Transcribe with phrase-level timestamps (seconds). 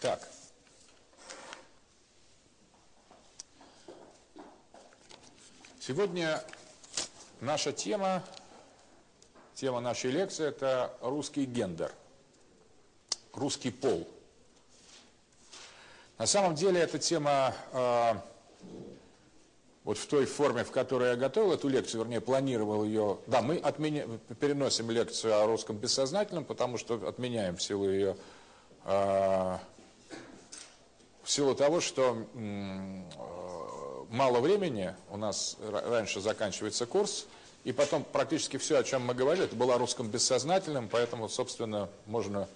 [0.00, 0.28] Так.
[5.80, 6.40] Сегодня
[7.40, 8.22] наша тема,
[9.54, 11.90] тема нашей лекции– это русский гендер,
[13.32, 14.06] русский пол.
[16.16, 18.14] На самом деле эта тема э,
[19.82, 23.18] вот в той форме, в которой я готовил эту лекцию, вернее, планировал ее.
[23.26, 24.06] Да, мы отменя...
[24.38, 28.16] переносим лекцию о русском бессознательном, потому что отменяем в силу ее
[28.84, 29.58] э,
[31.28, 33.02] в силу того, что э,
[34.08, 37.26] мало времени, у нас раньше заканчивается курс,
[37.64, 41.90] и потом практически все, о чем мы говорили, это было о русском бессознательном, поэтому, собственно,
[42.06, 42.48] можно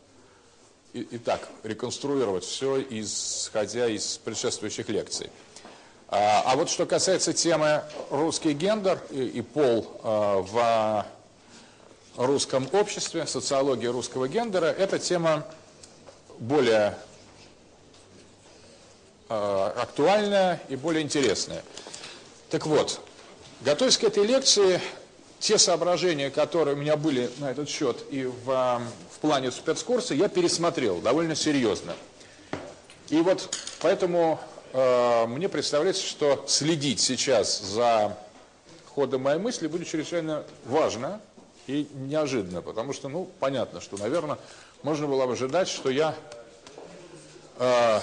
[0.95, 5.29] и, и так реконструировать все, исходя из предшествующих лекций.
[6.09, 10.41] А, а вот что касается темы русский гендер и, и пол а,
[12.17, 15.47] в русском обществе, социология русского гендера, эта тема
[16.39, 16.97] более
[19.35, 21.63] Э, актуальная и более интересная.
[22.51, 23.01] Так вот,
[23.63, 24.79] готовясь к этой лекции,
[25.41, 30.29] те соображения, которые у меня были на этот счет и в, в плане спецкурса, я
[30.29, 31.95] пересмотрел довольно серьезно.
[33.09, 34.39] И вот поэтому
[34.75, 38.15] э, мне представляется, что следить сейчас за
[38.95, 41.23] ходом моей мысли будет чрезвычайно важно
[41.67, 44.37] и неожиданно, потому что, ну, понятно, что, наверное,
[44.83, 46.15] можно было бы ожидать, что я
[47.59, 48.01] э,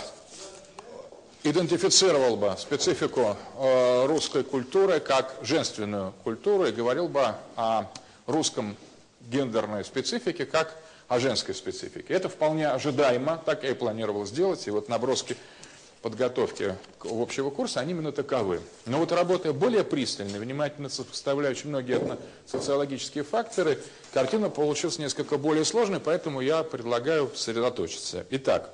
[1.44, 7.86] идентифицировал бы специфику э, русской культуры как женственную культуру и говорил бы о
[8.28, 8.76] русском
[9.22, 10.76] гендерной специфике как
[11.08, 12.14] о женской специфике.
[12.14, 15.36] Это вполне ожидаемо, так я и планировал сделать, и вот наброски
[16.02, 18.62] подготовки общего курса, они именно таковы.
[18.86, 22.00] Но вот работая более пристально, внимательно сопоставляя очень многие
[22.46, 23.80] социологические факторы,
[24.14, 28.26] картина получилась несколько более сложной, поэтому я предлагаю сосредоточиться.
[28.30, 28.70] Итак,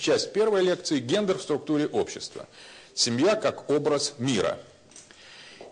[0.00, 2.48] Часть первой лекции– гендер в структуре общества.
[2.94, 4.58] Семья как образ мира.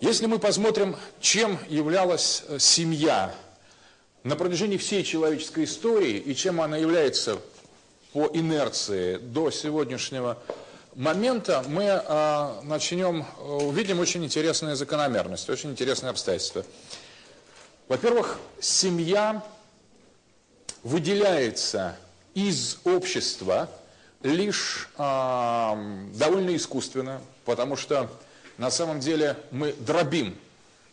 [0.03, 3.35] Если мы посмотрим, чем являлась э, семья
[4.25, 7.39] на протяжении всей человеческой истории и чем она является
[8.13, 10.37] по инерции до сегодняшнего
[10.95, 16.67] момента, мы э, начнем, э, увидим очень интересные закономерности, очень интересные обстоятельства.
[17.89, 19.43] Во-первых, семья
[20.83, 21.97] выделяется
[22.35, 23.71] из общества–
[24.23, 28.11] лишь э, довольно искусственно, потому что
[28.57, 30.37] на самом деле мы дробим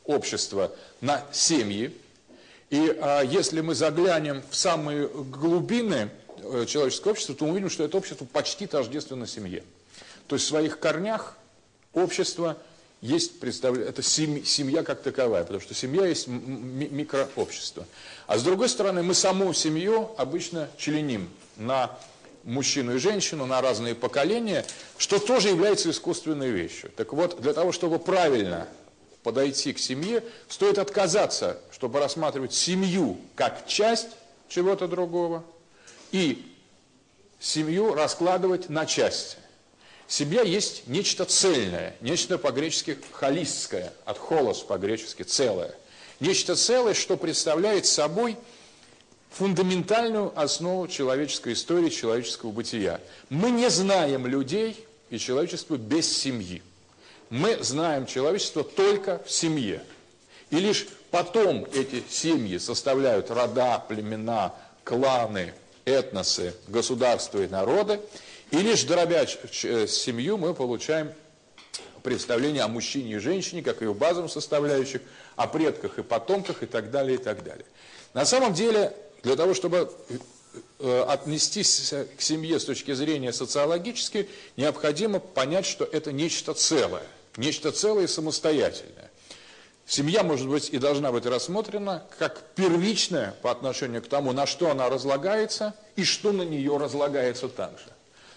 [0.05, 0.71] общество
[1.01, 1.95] на семьи.
[2.69, 7.97] И э, если мы заглянем в самые глубины э, человеческого общества, то увидим, что это
[7.97, 9.63] общество почти тождественно семье.
[10.27, 11.37] То есть в своих корнях
[11.93, 12.57] общество
[13.01, 17.85] есть представление, это семья как таковая, потому что семья есть микрообщество.
[18.25, 21.97] А с другой стороны, мы саму семью обычно членим на
[22.45, 24.65] мужчину и женщину на разные поколения,
[24.97, 26.91] что тоже является искусственной вещью.
[26.95, 28.67] Так вот, для того, чтобы правильно
[29.23, 34.09] подойти к семье, стоит отказаться, чтобы рассматривать семью как часть
[34.47, 35.43] чего-то другого,
[36.11, 36.45] и
[37.39, 39.37] семью раскладывать на части.
[40.07, 45.73] Семья есть нечто цельное, нечто по-гречески холистское, от холос по-гречески целое.
[46.19, 48.37] Нечто целое, что представляет собой–
[49.35, 53.01] фундаментальную основу человеческой истории, человеческого бытия.
[53.29, 56.63] Мы не знаем людей и человечество без семьи.
[57.29, 59.83] Мы знаем человечество только в семье.
[60.51, 65.53] И лишь потом эти семьи составляют рода, племена, кланы,
[65.83, 67.99] этносы, государства и народы.
[68.51, 71.11] И лишь дробя семью мы получаем
[72.03, 75.01] представление о мужчине и женщине, как ее базовых составляющих,
[75.35, 77.65] о предках и потомках и так далее, и так далее.
[78.13, 79.91] На самом деле для того, чтобы
[80.79, 87.01] э, отнестись к семье с точки зрения социологической, необходимо понять, что это нечто целое,
[87.35, 89.11] нечто целое и самостоятельное.
[89.87, 94.69] Семья может быть и должна быть рассмотрена как первичная по отношению к тому, на что
[94.69, 97.87] она разлагается и что на нее разлагается также.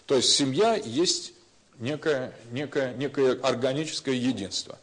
[0.07, 1.33] То есть семья есть
[1.79, 4.79] некое, некое, некое органическое единство.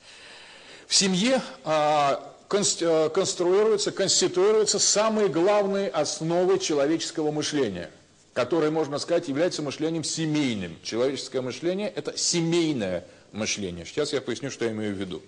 [0.88, 7.90] В семье а, Э, конструируются, конституируются самые главные основы человеческого мышления,
[8.34, 10.78] которые, можно сказать, являются мышлением семейным.
[10.84, 13.86] Человеческое мышление– это семейное мышление.
[13.86, 15.22] Сейчас я поясню, что я имею в виду.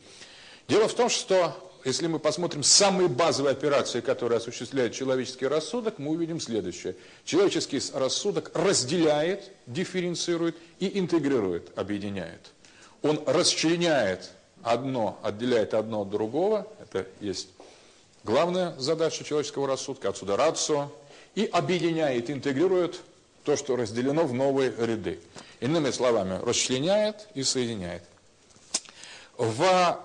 [0.68, 1.56] Дело в том, что
[1.86, 6.96] если мы посмотрим самые базовые операции, которые осуществляет человеческий рассудок, мы увидим следующее.
[7.24, 12.52] Человеческий рассудок разделяет, дифференцирует и интегрирует, объединяет.
[13.04, 14.32] Он расчленяет
[14.72, 17.50] одно отделяет одно от другого, это есть
[18.24, 20.90] главная задача человеческого рассудка, отсюда рацио,
[21.36, 23.00] и объединяет, интегрирует
[23.44, 25.20] то, что разделено в новые ряды.
[25.60, 28.04] Иными словами, расчленяет и соединяет.
[29.38, 30.00] В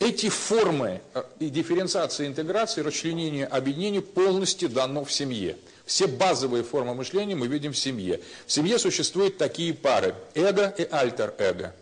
[0.00, 5.56] эти формы э, и дифференциации, интеграции, расчленения, объединения полностью дано в семье.
[5.84, 8.20] Все базовые формы мышления мы видим в семье.
[8.46, 11.74] В семье существуют такие пары– эго и альтер-эго.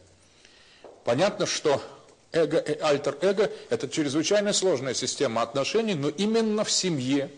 [1.05, 1.81] Понятно, что
[2.33, 7.31] эго и альтер-эго– это чрезвычайно сложная система отношений, но именно в семье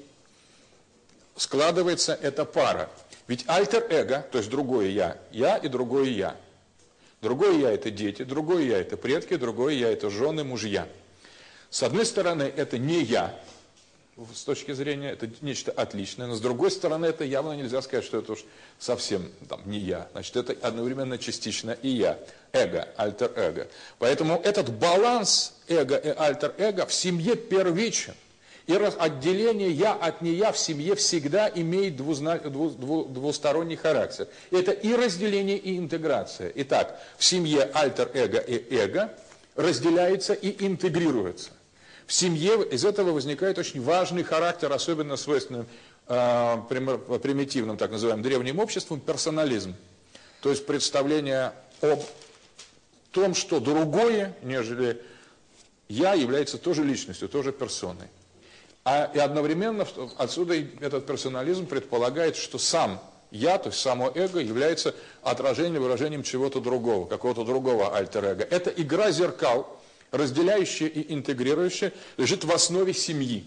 [1.36, 2.90] складывается эта пара.
[3.26, 6.36] Ведь альтер-эго, то есть другое я, я и другое я.
[7.20, 10.88] Другое я– это дети, другое я– это предки, другое я– это жены, мужья.
[11.68, 13.38] С одной стороны, это не я,
[14.34, 18.18] с точки зрения, это нечто отличное, но с другой стороны, это явно нельзя сказать, что
[18.18, 18.44] это уж
[18.78, 20.08] совсем там, не я.
[20.12, 22.18] Значит, это одновременно частично и я.
[22.52, 23.68] Эго, альтер-эго.
[23.98, 28.14] Поэтому этот баланс эго и альтер-эго в семье первичен.
[28.66, 32.38] И отделение «я» от «не я» в семье всегда имеет двузна...
[32.38, 32.70] дву...
[32.70, 33.04] Дву...
[33.04, 34.28] двусторонний характер.
[34.52, 36.52] Это и разделение, и интеграция.
[36.54, 39.12] Итак, в семье альтер-эго и эго
[39.56, 41.50] разделяется и интегрируется.
[42.06, 45.66] В семье из этого возникает очень важный характер, особенно свойственным
[46.06, 49.74] э, примитивным, так называемым, древним обществам, персонализм.
[50.42, 52.00] То есть представление об
[53.10, 55.00] том, что другое, нежели
[55.88, 58.08] я, является тоже личностью, тоже персоной.
[58.84, 59.86] А и одновременно
[60.16, 66.60] отсюда этот персонализм предполагает, что сам я, то есть само эго, является отражением, выражением чего-то
[66.60, 68.44] другого, какого-то другого альтер-эго.
[68.44, 69.80] Это игра зеркал,
[70.10, 73.44] разделяющее и интегрирующее, лежит в основе семьи.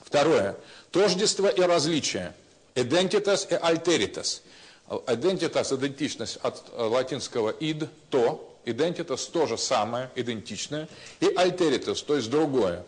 [0.00, 0.56] Второе.
[0.90, 2.34] Тождество и различие.
[2.74, 4.42] Identitas и alteritas.
[4.88, 8.44] Identitas– идентичность от э, латинского id– то.
[8.64, 10.88] Identitas– то же самое, идентичное.
[11.20, 12.84] И alteritas, то есть другое.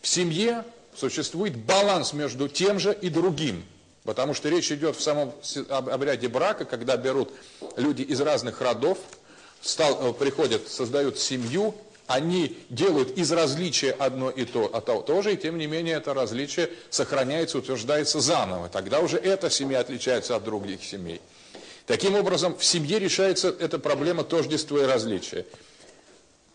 [0.00, 3.64] В семье существует баланс между тем же и другим.
[4.04, 5.32] Потому что речь идет в самом
[5.68, 7.30] обряде брака, когда берут
[7.76, 8.98] люди из разных родов,
[9.60, 11.74] стал, э, приходят, создают семью,
[12.06, 16.14] они делают из различия одно и то, а то тоже, и тем не менее это
[16.14, 18.68] различие сохраняется, утверждается заново.
[18.68, 21.20] Тогда уже эта семья отличается от других семей.
[21.86, 25.46] Таким образом, в семье решается эта проблема тождества и различия.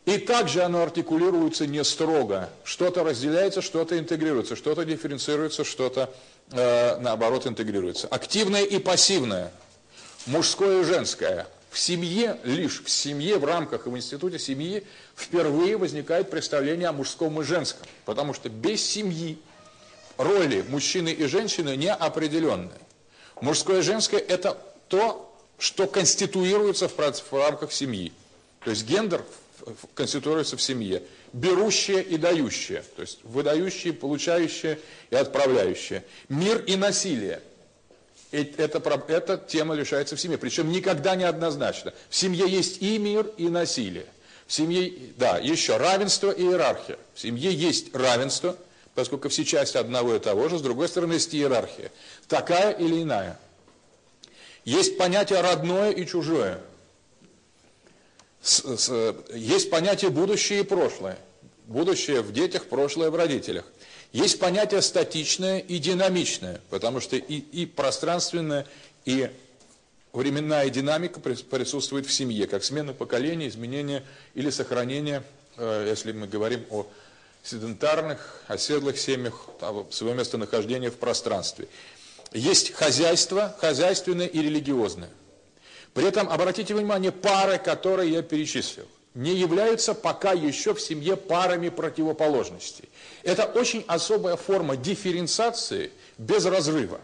[0.06, 2.50] И также оно артикулируется не строго.
[2.64, 6.12] Что-то разделяется, что-то интегрируется, что-то дифференцируется, что-то,
[6.52, 8.08] э, наоборот, интегрируется.
[8.08, 9.52] Активное и пассивное,
[10.26, 14.84] мужское и женское– в семье, лишь в семье, в рамках и в институте семьи
[15.16, 17.88] впервые возникает представление о мужском и женском.
[18.04, 19.40] Потому что без семьи
[20.18, 22.78] роли мужчины и женщины не определенные.
[23.40, 24.58] Мужское и женское– это
[24.90, 28.12] то, что конституируется в, рамках семьи.
[28.66, 29.24] То есть гендер
[29.96, 31.02] конституируется в семье.
[31.32, 34.78] Берущее и дающее, то есть выдающее, получающее
[35.10, 36.04] и отправляющее.
[36.28, 37.42] Мир и насилие–
[38.32, 40.38] эта, эта тема решается в семье.
[40.38, 41.94] Причем никогда не однозначно.
[42.10, 44.06] В семье есть и мир, и насилие.
[44.48, 46.98] В семье, да, еще равенство и иерархия.
[47.14, 48.58] В семье есть равенство,
[48.96, 51.92] поскольку все части одного и того же, с другой стороны есть иерархия.
[52.28, 53.40] Такая или иная.
[54.64, 56.62] Есть понятие родное и чужое.
[58.42, 61.18] С, с, есть понятие будущее и прошлое.
[61.72, 63.64] Будущее в детях, прошлое в родителях.
[64.12, 68.68] Есть понятие статичное и динамичное, потому что и, и пространственная,
[69.06, 69.32] и
[70.12, 75.24] временная динамика присутствует в семье, как смена поколения, изменение или сохранение,
[75.56, 76.86] э, если мы говорим о
[77.42, 79.48] седентарных, оседлых семьях,
[79.92, 81.70] свое местонахождение в пространстве.
[82.34, 85.10] Есть хозяйство, хозяйственное и религиозное.
[85.94, 91.70] При этом, обратите внимание, пары, которые я перечислил– не являются пока еще в семье парами
[91.70, 92.88] противоположностей.
[93.24, 97.02] Это очень особая форма дифференциации без разрыва.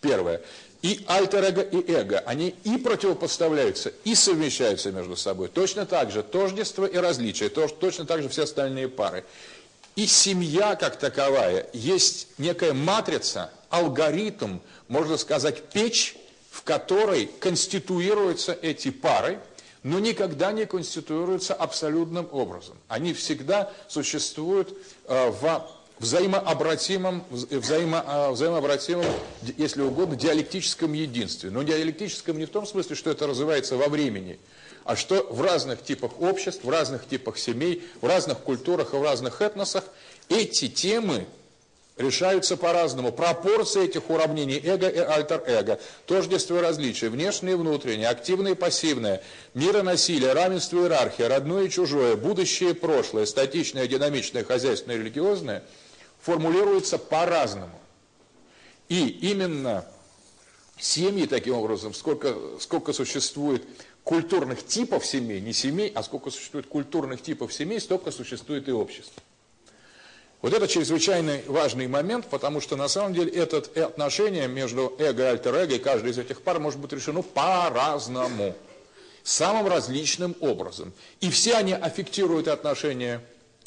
[0.00, 0.42] Первое.
[0.82, 5.46] И альтер-эго, и эго, они и противопоставляются, и совмещаются между собой.
[5.46, 9.24] Точно так же тождество и различие, точно так же все остальные пары.
[9.94, 16.16] И семья как таковая есть некая матрица, алгоритм, можно сказать, печь,
[16.50, 19.38] в которой конституируются эти пары–
[19.82, 22.78] но никогда не конституируются абсолютным образом.
[22.88, 29.06] Они всегда существуют э, в взаимообратимом, взаимо, э, взаимообратимом,
[29.56, 31.50] если угодно, диалектическом единстве.
[31.50, 34.38] Но диалектическом не в том смысле, что это развивается во времени,
[34.84, 39.02] а что в разных типах обществ, в разных типах семей, в разных культурах и в
[39.02, 39.84] разных этносах
[40.28, 41.26] эти темы
[41.96, 43.12] решаются по-разному.
[43.12, 49.22] Пропорции этих уравнений эго и альтер-эго, тождество и различие, внешнее и внутреннее, активное и пассивное,
[49.54, 54.96] мир и насилие, равенство и иерархия, родное и чужое, будущее и прошлое, статичное, динамичное, хозяйственное
[54.96, 55.62] и религиозное
[56.20, 57.78] формулируются по-разному.
[58.88, 59.84] И именно
[60.78, 63.64] семьи таким образом, сколько, сколько существует
[64.04, 69.22] культурных типов семей, не семей, а сколько существует культурных типов семей, столько существует и общество.
[70.42, 75.26] Вот это чрезвычайно важный момент, потому что на самом деле это отношение между эго и
[75.26, 78.56] альтер-эго, и каждой из этих пар может быть решено по-разному,
[79.22, 80.92] самым различным образом.
[81.20, 83.20] И все они аффектируют отношения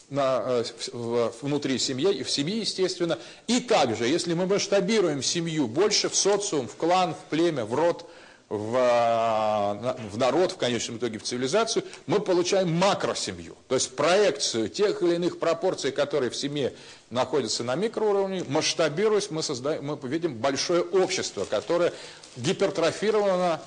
[0.10, 3.17] на, э, внутри семьи, и в семье, естественно.
[3.48, 8.05] И также, если мы масштабируем семью больше в социум, в клан, в племя, в род,
[8.50, 13.56] в, э, в народ, в конечном итоге в цивилизацию, мы получаем макросемью.
[13.68, 16.74] То есть проекцию тех или иных пропорций, которые в семье
[17.10, 21.94] находятся на микроуровне, масштабируясь, мы, создаем, мы видим большое общество, которое
[22.38, 23.62] гипертрофировано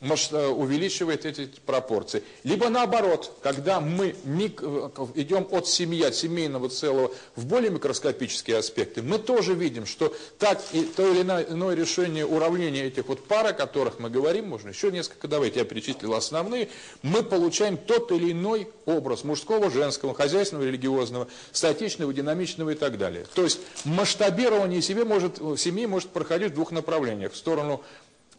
[0.00, 2.22] увеличивает эти пропорции.
[2.42, 4.48] Либо наоборот, когда мы э,
[5.14, 10.62] идем от семьи, от семейного целого в более микроскопические аспекты, мы тоже видим, что так
[10.72, 14.90] и то или иное решение уравнения этих вот пар, о которых мы говорим, можно еще
[14.90, 16.68] несколько, давайте я перечислил основные,
[17.02, 23.26] мы получаем тот или иной образ мужского, женского, хозяйственного, религиозного, статичного, динамичного и так далее.
[23.34, 27.32] То есть масштабирование себе может, семьи может проходить в двух направлениях.
[27.32, 27.82] В сторону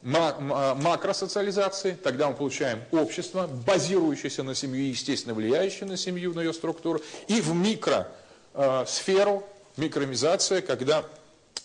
[0.03, 7.01] макросоциализации, тогда мы получаем общество, базирующееся на семью, естественно, влияющее на семью, на ее структуру,
[7.27, 9.43] и в микросферу,
[9.77, 11.05] микромизация, когда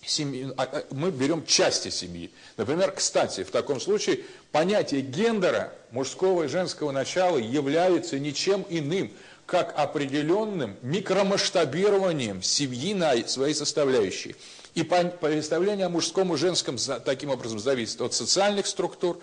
[0.05, 2.31] семьи, а, а, мы берем части семьи.
[2.57, 4.21] Например, кстати, в таком случае
[4.53, 9.11] понятие гендера, мужского и женского начала, является ничем иным,
[9.47, 14.35] как определенным микромасштабированием семьи на свои составляющие.
[14.77, 19.19] И представление о мужском и женском таким образом зависит от социальных структур,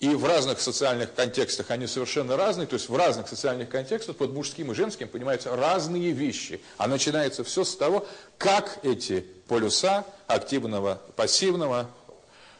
[0.00, 4.32] и в разных социальных контекстах они совершенно разные, то есть в разных социальных контекстах под
[4.32, 6.62] мужским и женским понимаются разные вещи.
[6.78, 8.06] А начинается все с того,
[8.38, 11.90] как эти полюса активного, пассивного,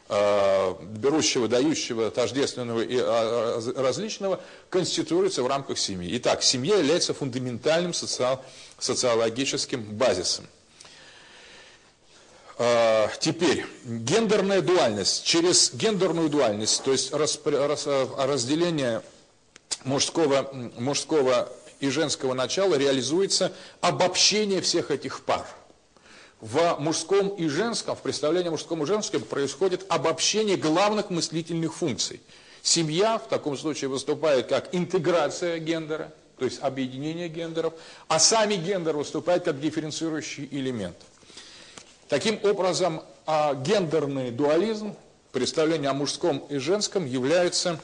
[0.07, 6.15] э, берущего, дающего, тождественного и э, различного конституируются в рамках семьи.
[6.17, 8.45] Итак, семья является фундаментальным социал,
[8.77, 10.45] социологическим базисом.
[12.59, 15.23] А, теперь, гендерная дуальность.
[15.23, 19.03] Через гендерную дуальность, то есть разделение
[19.83, 25.45] мужского, мужского и женского начала реализуется обобщение всех этих пар.
[26.41, 32.21] В мужском и женском, в представлении мужском и женском происходит обобщение главных мыслительных функций.
[32.63, 37.73] Семья в таком случае выступает как интеграция гендера, то есть объединение гендеров,
[38.07, 40.97] а сами гендер выступает как дифференцирующий элемент.
[42.09, 44.95] Таким образом, а, гендерный дуализм,
[45.33, 47.79] представление о мужском и женском, является,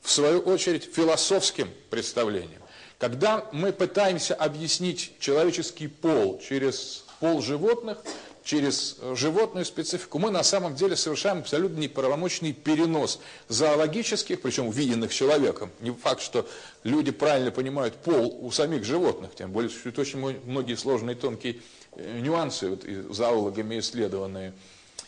[0.00, 2.62] в свою очередь, философским представлением.
[2.98, 7.98] Когда мы пытаемся объяснить человеческий пол через пол животных,
[8.44, 15.70] через животную специфику, мы на самом деле совершаем абсолютно неправомочный перенос зоологических, причем увиденных человеком.
[15.80, 16.48] Не факт, что
[16.82, 21.56] люди правильно понимают пол у самих животных, тем более существуют очень многие сложные тонкие Э,
[21.96, 24.52] нюансы вот, зоологами исследованные.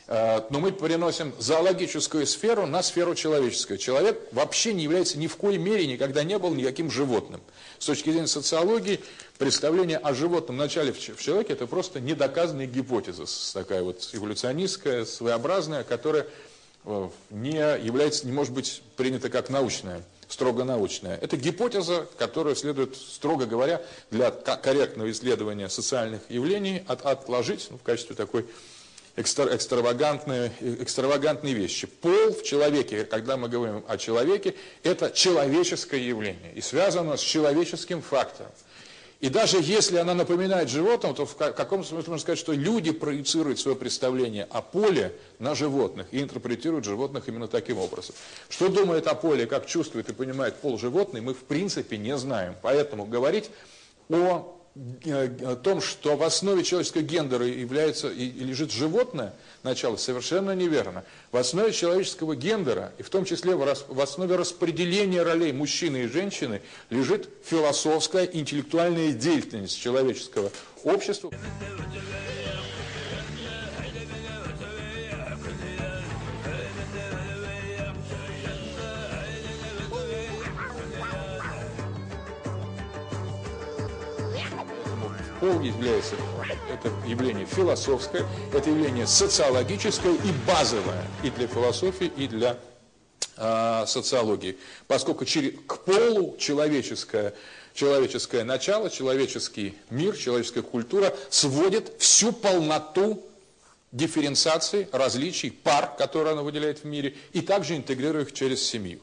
[0.08, 3.78] А, но мы переносим зоологическую сферу на сферу человеческую.
[3.78, 7.40] Человек вообще не является ни в коей мере, никогда не был никаким животным.
[7.78, 9.00] С точки зрения социологии,
[9.38, 13.24] представление о животном начале в человеке– это просто недоказанная гипотеза,
[13.54, 16.26] такая вот эволюционистская, своеобразная, которая
[16.84, 21.18] э, не является, не может быть принята как научная строго научная.
[21.18, 27.82] Это гипотеза, которую следует, строго говоря, для корректного исследования социальных явлений от, отложить ну, в
[27.82, 28.46] качестве такой
[29.16, 31.86] экстра, экстравагантной, экстравагантной вещи.
[31.86, 38.00] Пол в человеке, когда мы говорим о человеке, это человеческое явление и связано с человеческим
[38.00, 38.52] фактором.
[39.22, 43.60] И даже если она напоминает животным, то в каком смысле можно сказать, что люди проецируют
[43.60, 48.16] свое представление о поле на животных и интерпретируют животных именно таким образом.
[48.48, 52.56] Что думает о поле, как чувствует и понимает пол животный, мы в принципе не знаем.
[52.62, 53.50] Поэтому говорить
[54.10, 61.04] о о том, что в основе человеческого гендера является и лежит животное начало, совершенно неверно.
[61.30, 66.62] В основе человеческого гендера, и в том числе в основе распределения ролей мужчины и женщины,
[66.88, 70.50] лежит философская, интеллектуальная деятельность человеческого
[70.84, 71.30] общества.
[85.62, 86.16] Является,
[86.70, 92.58] это явление философское, это явление социологическое и базовое и для философии, и для
[93.36, 94.58] э, социологии.
[94.86, 97.34] Поскольку через, к полу человеческое,
[97.74, 103.24] человеческое начало, человеческий мир, человеческая культура сводит всю полноту
[103.92, 109.00] дифференциации, различий, пар, которые она выделяет в мире, и также интегрируя их через семью.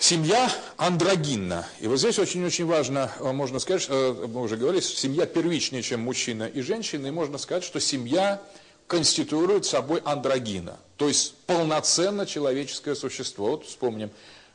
[0.00, 1.68] Семья андрогинна.
[1.78, 6.00] И вот здесь очень-очень важно, э, можно сказать, э, мы уже говорили, семья первичнее, чем
[6.00, 8.40] мужчина и женщина, и можно сказать, что семья
[8.86, 13.50] конституирует собой андрогина, то есть полноценно человеческое существо.
[13.50, 14.10] Вот вспомним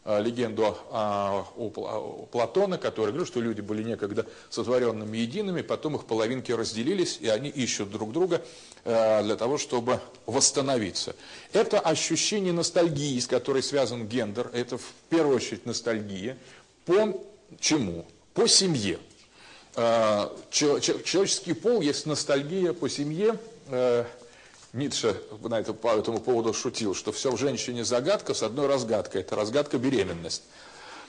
[0.06, 0.78] легенду
[1.56, 7.28] у Платона, который говорил, что люди были некогда сотворенными едиными, потом их половинки разделились, и
[7.28, 8.44] они ищут друг друга
[8.84, 11.16] э, для того, чтобы восстановиться.
[11.54, 16.38] Это ощущение ностальгии, с которой связан гендер, это в первую очередь ностальгия.
[16.86, 17.20] По
[17.60, 18.06] чему?
[18.36, 19.00] По семье.
[19.76, 23.40] Э, человеческий пол есть ностальгия по семье,
[24.76, 29.22] Ницше на это, по этому поводу шутил, что все в женщине загадка с одной разгадкой.
[29.22, 30.44] Это разгадка беременность.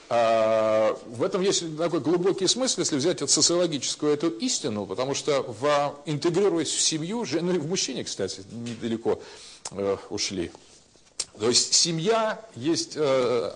[0.09, 5.41] А, в этом есть такой глубокий смысл, если взять от социологическую эту истину, потому что
[5.43, 9.21] в, интегрируясь в семью, ну и в мужчине, кстати, недалеко
[9.71, 10.49] э, ушли.
[11.37, 13.51] То есть семья есть, э,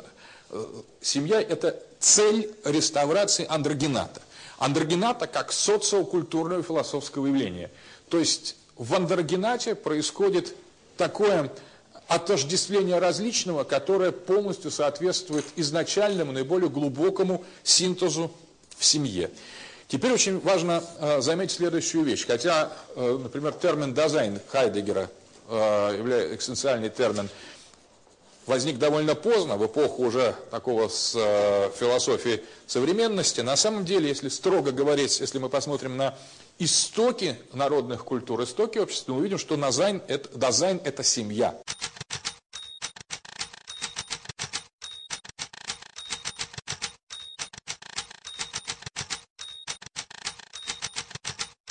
[0.50, 0.66] э,
[1.02, 4.22] семья это цель реставрации андрогената.
[4.58, 7.72] Андрогената как социокультурного философского явления.
[8.10, 10.56] То есть в андрогенате происходит
[10.98, 11.52] такое
[12.08, 18.32] отождествление различного, которое полностью соответствует изначальному, наиболее глубокому синтезу
[18.76, 19.30] в семье.
[19.88, 22.26] Теперь очень важно э, заметить следующую вещь.
[22.26, 25.12] Хотя, э, например, термин «дизайн» Хайдегера,
[25.48, 27.30] э, является экстенциальный термин,
[28.48, 31.12] возник довольно поздно, в эпоху уже такого с
[31.80, 33.42] философии современности.
[33.42, 36.18] На самом деле, если строго говорить, если мы посмотрим на
[36.60, 41.56] истоки народных культур, истоки общества, мы увидим, что дизайн это, дизайн– это семья.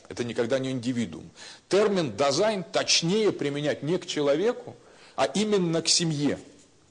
[0.09, 1.31] Это никогда не индивидуум.
[1.69, 4.77] Термин «дизайн» точнее применять не к человеку,
[5.17, 6.39] а именно к семье.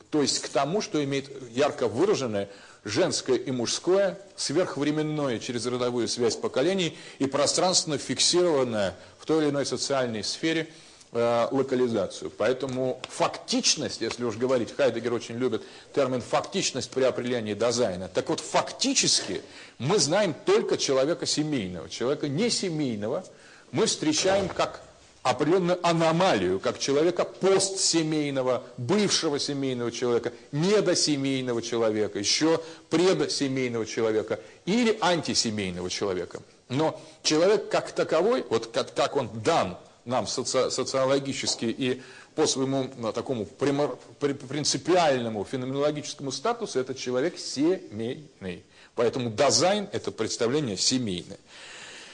[0.10, 2.50] То есть к тому, что имеет ярко выраженное
[2.84, 9.66] женское и мужское, сверхвременное через родовую связь поколений и пространственно фиксированное в той или иной
[9.66, 10.68] социальной сфере
[11.12, 12.32] э, локализацию.
[12.32, 15.64] Поэтому фактичность, если уж говорить, Хайдегер очень любит
[15.94, 18.08] термин фактичность при определении дизайна.
[18.08, 19.42] Так вот, фактически
[19.78, 21.90] мы знаем только человека семейного.
[21.90, 23.26] Человека несемейного
[23.72, 24.82] мы встречаем как
[25.24, 35.90] определенную аномалию, как человека постсемейного, бывшего семейного человека, недосемейного человека, еще предсемейного человека или антисемейного
[35.90, 36.42] человека.
[36.70, 42.02] Но человек как таковой, вот как, как он дан нам соци, социологически и
[42.36, 48.64] по своему ну, такому принципиальному феноменологическому статусу, это человек семейный.
[48.96, 51.40] Поэтому дизайн– это представление семейное.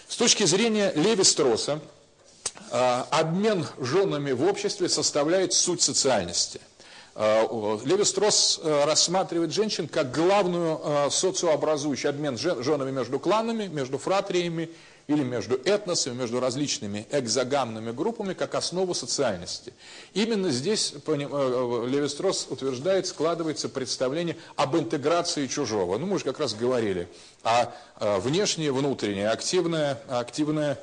[0.08, 1.80] С точки зрения Леви Строса,
[2.72, 6.60] обмен женами в обществе составляет суть социальности.
[7.18, 13.98] А, Леви Стросс э, рассматривает женщин как главную э, социообразующую обмен женами между кланами, между
[13.98, 14.70] фратриями
[15.08, 19.72] или между этносами, между различными экзогамными группами, как основу социальности.
[20.14, 25.98] Именно здесь э, Леви Стросс утверждает, складывается представление об интеграции чужого.
[25.98, 27.08] Ну, мы же как раз говорили
[27.44, 27.72] о
[28.20, 30.80] внешнее, внутреннее, активное, активное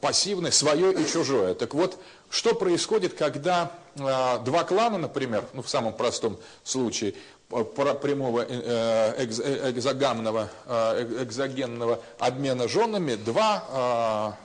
[0.00, 1.54] пассивное, свое и чужое.
[1.54, 4.00] Так вот, что происходит, когда э,
[4.44, 7.14] два клана, например, ну в самом простом случае,
[7.48, 9.24] прямого э,
[9.70, 14.36] экзогамного, экзогенного обмена женами, два,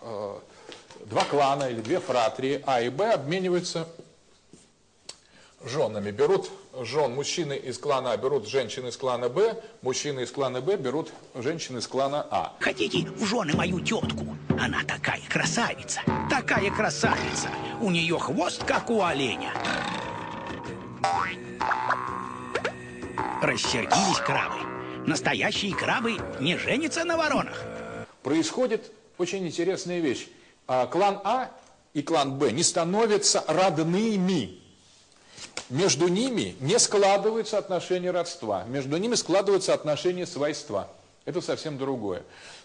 [1.06, 3.88] два клана или две фратрии А и Б обмениваются
[5.64, 6.12] женами.
[6.12, 6.50] Берут
[6.82, 11.12] жен мужчины из клана А, берут женщины из клана Б, мужчины из клана Б берут
[11.36, 12.54] женщины из клана А.
[12.60, 14.38] Хотите в жены мою тетку?
[14.60, 17.50] Она такая красавица, такая красавица.
[17.82, 19.54] У нее хвост, как у оленя.
[23.42, 24.60] Рассердились крабы.
[25.06, 27.62] Настоящие крабы не женятся на воронах.
[28.24, 30.28] Происходит очень интересная вещь.
[30.68, 31.52] А, клан А
[31.94, 34.65] и клан Б не становятся родными
[35.70, 40.90] между ними не складываются отношения родства, между ними складываются отношения свойства.
[41.26, 42.24] Это совсем другое.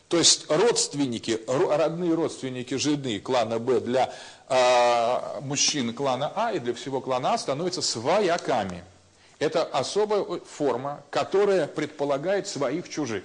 [0.08, 4.12] То есть родственники, родные родственники жены клана Б для
[4.48, 8.84] э, мужчин клана А и для всего клана А становятся свояками.
[9.38, 13.22] Это особая форма, которая предполагает своих чужих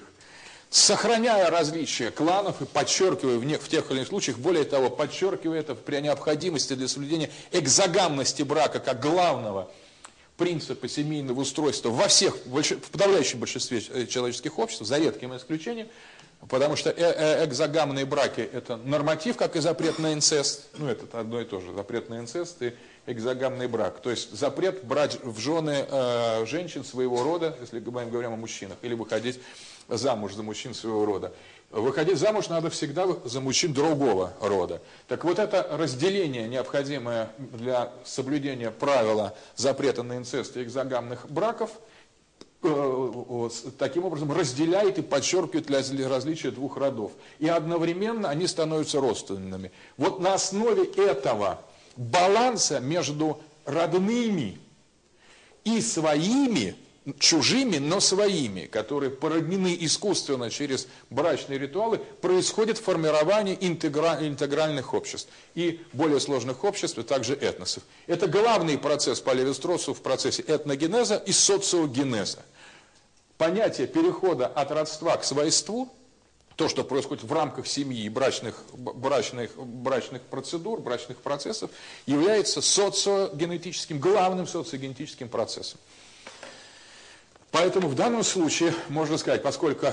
[0.69, 5.59] сохраняя различия кланов и подчеркивая в, не, в тех или иных случаях, более того, подчеркивая
[5.59, 9.71] это при необходимости для соблюдения экзогамности брака как главного
[10.37, 15.87] принципа семейного устройства во всех, в подавляющем большинстве э, человеческих обществ, за редким исключением,
[16.49, 20.67] Потому что э, э, экзогамные браки– это норматив, как и запрет на инцест.
[20.77, 21.73] Ну, это одно и то же.
[21.73, 22.73] Запрет на инцест и
[23.07, 23.99] экзогамный брак.
[24.01, 28.77] То есть запрет брать в жены э, женщин своего рода, если мы говорим о мужчинах,
[28.83, 29.39] или выходить
[29.87, 31.33] замуж за мужчин своего рода.
[31.71, 34.81] Выходить замуж надо всегда за мужчин другого рода.
[35.07, 41.71] Так вот это разделение, необходимое для соблюдения правила запрета на инцест и экзогамных браков–
[42.67, 47.11] Э, таким образом разделяет и подчеркивает различия двух родов.
[47.37, 49.71] И одновременно они становятся родственными.
[49.97, 51.61] Вот на основе этого
[51.95, 54.57] баланса между родными
[55.63, 56.75] и своими,
[57.19, 64.17] чужими, но своими, которые породнены искусственно через брачные ритуалы, происходит формирование интегра...
[64.21, 67.83] интегральных обществ и более сложных обществ, и также этносов.
[68.07, 72.43] Это главный процесс по леви в процессе этногенеза и социогенеза
[73.37, 75.89] понятие перехода от родства к свойству,
[76.55, 81.69] то, что происходит в рамках семьи, брачных, брачных, брачных процедур, брачных процессов,
[82.05, 85.79] является социогенетическим, главным социогенетическим процессом.
[87.55, 89.87] Поэтому в данном случае можно сказать, поскольку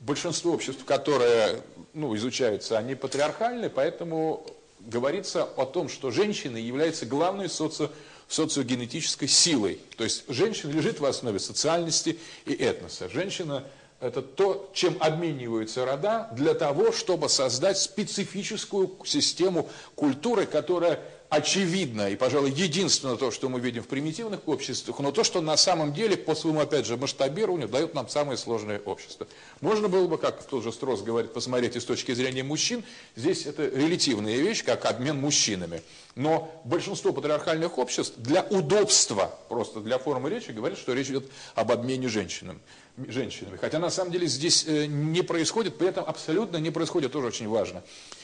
[0.00, 1.60] большинство обществ, которые
[1.92, 4.46] ну, изучаются, они патриархальны, поэтому
[4.80, 7.98] говорится о том, что женщина является главной социогенетической
[8.28, 9.78] социогенетической силой.
[9.98, 13.10] То есть женщина лежит в основе социальности и этноса.
[13.10, 13.64] Женщина–
[14.00, 20.98] это то, чем обмениваются рода для того, чтобы создать специфическую систему культуры, которая
[21.32, 25.56] очевидно и, пожалуй, единственное то, что мы видим в примитивных обществах, но то, что на
[25.56, 29.26] самом деле по своему, опять же, масштабированию дает нам самое сложное общество.
[29.62, 32.84] Можно было бы, как тот же Строс говорит, посмотреть и с точки зрения мужчин,
[33.16, 35.82] здесь это релятивная вещь, как обмен мужчинами.
[36.16, 41.72] Но большинство патриархальных обществ для удобства, просто для формы речи, говорят, что речь идет об
[41.72, 42.60] обмене женщинами
[43.08, 43.56] женщинами.
[43.56, 47.48] Хотя на самом деле здесь э, не происходит, при этом абсолютно не происходит, тоже очень
[47.48, 47.82] важно.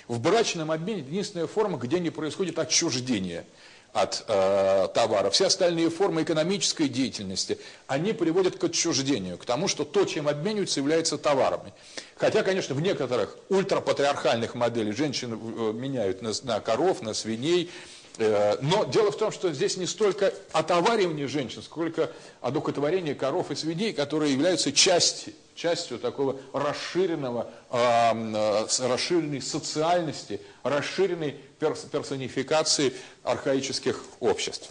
[0.09, 3.45] В брачном обмене единственная форма, где не происходит отчуждение
[3.93, 5.31] от э, товара.
[5.31, 10.81] Все остальные формы экономической деятельности, они приводят к отчуждению, к тому, что то, чем обмениваются,
[10.81, 11.73] является товарами.
[12.17, 17.71] Хотя, конечно, в некоторых ультрапатриархальных моделях женщины э, меняют на, на коров, на свиней,
[18.19, 23.93] но дело в том, что здесь не столько отоваривание женщин, сколько одухотворение коров и свиней,
[23.93, 34.69] которые являются частью, частью такого расширенного, э, расширенной социальности, расширенной персонификации архаических обществ.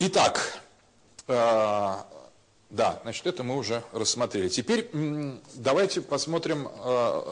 [0.00, 0.60] Итак,
[1.28, 1.96] э,
[2.68, 4.48] да, значит, это мы уже рассмотрели.
[4.48, 4.90] Теперь
[5.54, 6.68] давайте посмотрим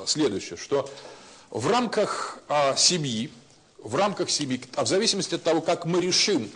[0.06, 0.88] следующее, что
[1.50, 2.38] в рамках
[2.76, 3.30] семьи,
[3.82, 6.50] в рамках семьи, а в зависимости от того, как мы решим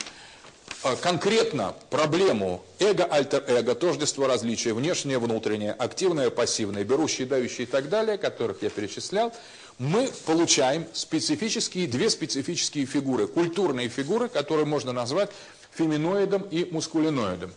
[0.83, 8.19] а, конкретно проблему эго-альтер-эго, тождество различия, внешнее, внутреннее, активное, пассивное, берущее, дающее и так далее,
[8.19, 9.33] которых я перечислял,
[9.79, 15.31] мы получаем специфические, две специфические фигуры, культурные фигуры, которые можно назвать
[15.73, 17.53] феминоидом и мускулиноидом.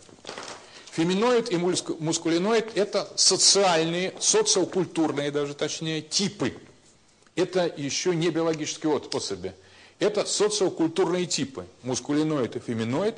[0.92, 6.54] Феминоид и мускулиноид– это социальные, социокультурные даже точнее, типы
[7.38, 9.54] это еще не биологические особи.
[10.00, 13.14] Это социокультурные типы, мускулиноид и феминоид,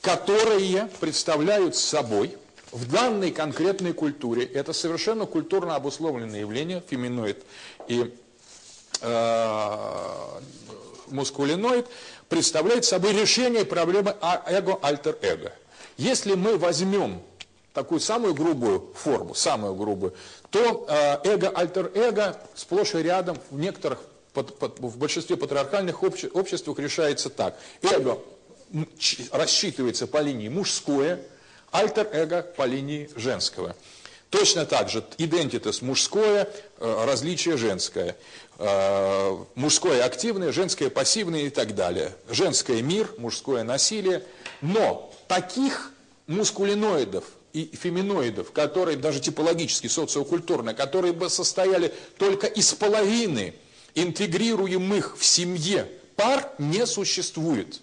[0.00, 2.36] которые представляют собой
[2.72, 7.42] в данной конкретной культуре, это совершенно культурно обусловленное явление, феминоид
[7.88, 8.14] и
[9.00, 10.40] э,
[11.08, 11.86] мускулиноид,
[12.28, 15.52] представляет собой решение проблемы а, эго-альтер-эго.
[15.96, 17.22] Если мы возьмем
[17.72, 20.14] такую самую грубую форму, самую грубую,
[20.50, 24.00] то э, эго-альтер-эго сплошь и рядом в некоторых,
[24.34, 27.58] в большинстве патриархальных обще, обществах решается так.
[27.82, 28.18] Эго
[29.32, 31.20] рассчитывается по линии мужское,
[31.70, 33.74] альтер-эго по линии женского.
[34.30, 38.16] Точно так же идентитас мужское, э, различие женское.
[38.58, 42.14] Э, мужское активное, женское пассивное и так далее.
[42.28, 44.22] Женское мир, мужское насилие.
[44.60, 45.92] Но таких
[46.26, 53.54] мускулиноидов, и феминоидов, которые даже типологически, социокультурно, которые бы состояли только из половины
[53.94, 57.80] интегрируемых в семье пар, не существует.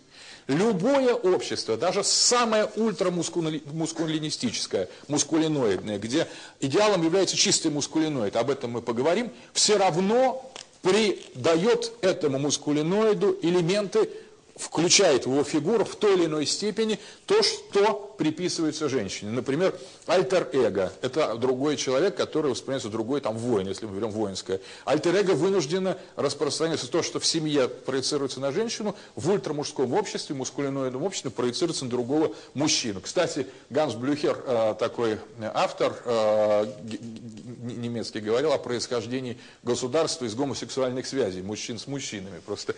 [0.47, 6.27] Любое общество, даже самое ультрамускулинистическое, мускулиноидное, где
[6.59, 10.51] идеалом является чистый мускулиноид, об этом мы поговорим, все равно
[10.83, 14.07] придает этому мускулиноиду элементы
[14.55, 19.31] включает в его фигуру в той или иной степени то, что приписывается женщине.
[19.31, 19.75] Например,
[20.07, 24.61] альтер-эго– это другой человек, который воспринимается другой, там, воин, если мы берем воинское.
[24.85, 31.31] Альтер-эго вынуждено распространяться то, что в семье проецируется на женщину, в ультрамужском обществе, мускулиноидном обществе
[31.31, 33.01] проецируется на другого мужчину.
[33.01, 35.19] Кстати, Ганс Блюхер, э, такой
[35.53, 36.65] автор э,
[37.61, 42.39] немецкий, говорил о происхождении государства из гомосексуальных связей, мужчин с мужчинами.
[42.45, 42.75] Просто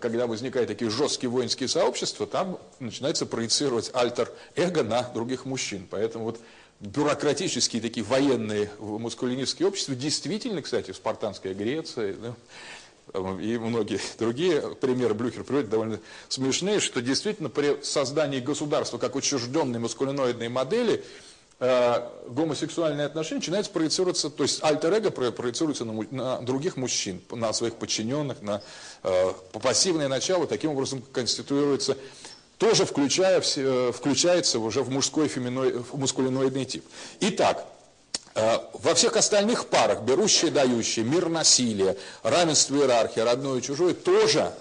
[0.00, 5.88] когда возникают такие жесткие воинские сообщества, там начинается проецировать альтер-эго на других мужчин.
[5.90, 6.40] Поэтому вот
[6.78, 12.34] бюрократические такие военные мускулинистские общества действительно, кстати, в спартанской Греции, да,
[13.40, 15.98] и многие другие примеры Блюхер приводит довольно
[16.28, 21.04] смешные, что действительно при создании государства как учрежденной маскулиноидной модели–
[21.58, 28.42] гомосексуальные отношения начинают проецироваться, то есть альтер-эго проецируется на, на других мужчин, на своих подчиненных,
[28.42, 28.60] на
[29.02, 31.96] э, пассивное начало, таким образом конституируется,
[32.58, 36.84] тоже включая, э, включается уже в мужской феминой, в мускулиноидный тип.
[37.20, 37.64] Итак,
[38.34, 44.52] э, во всех остальных парах, берущие, дающие, мир насилия, равенство иерархии, родное и чужое, тоже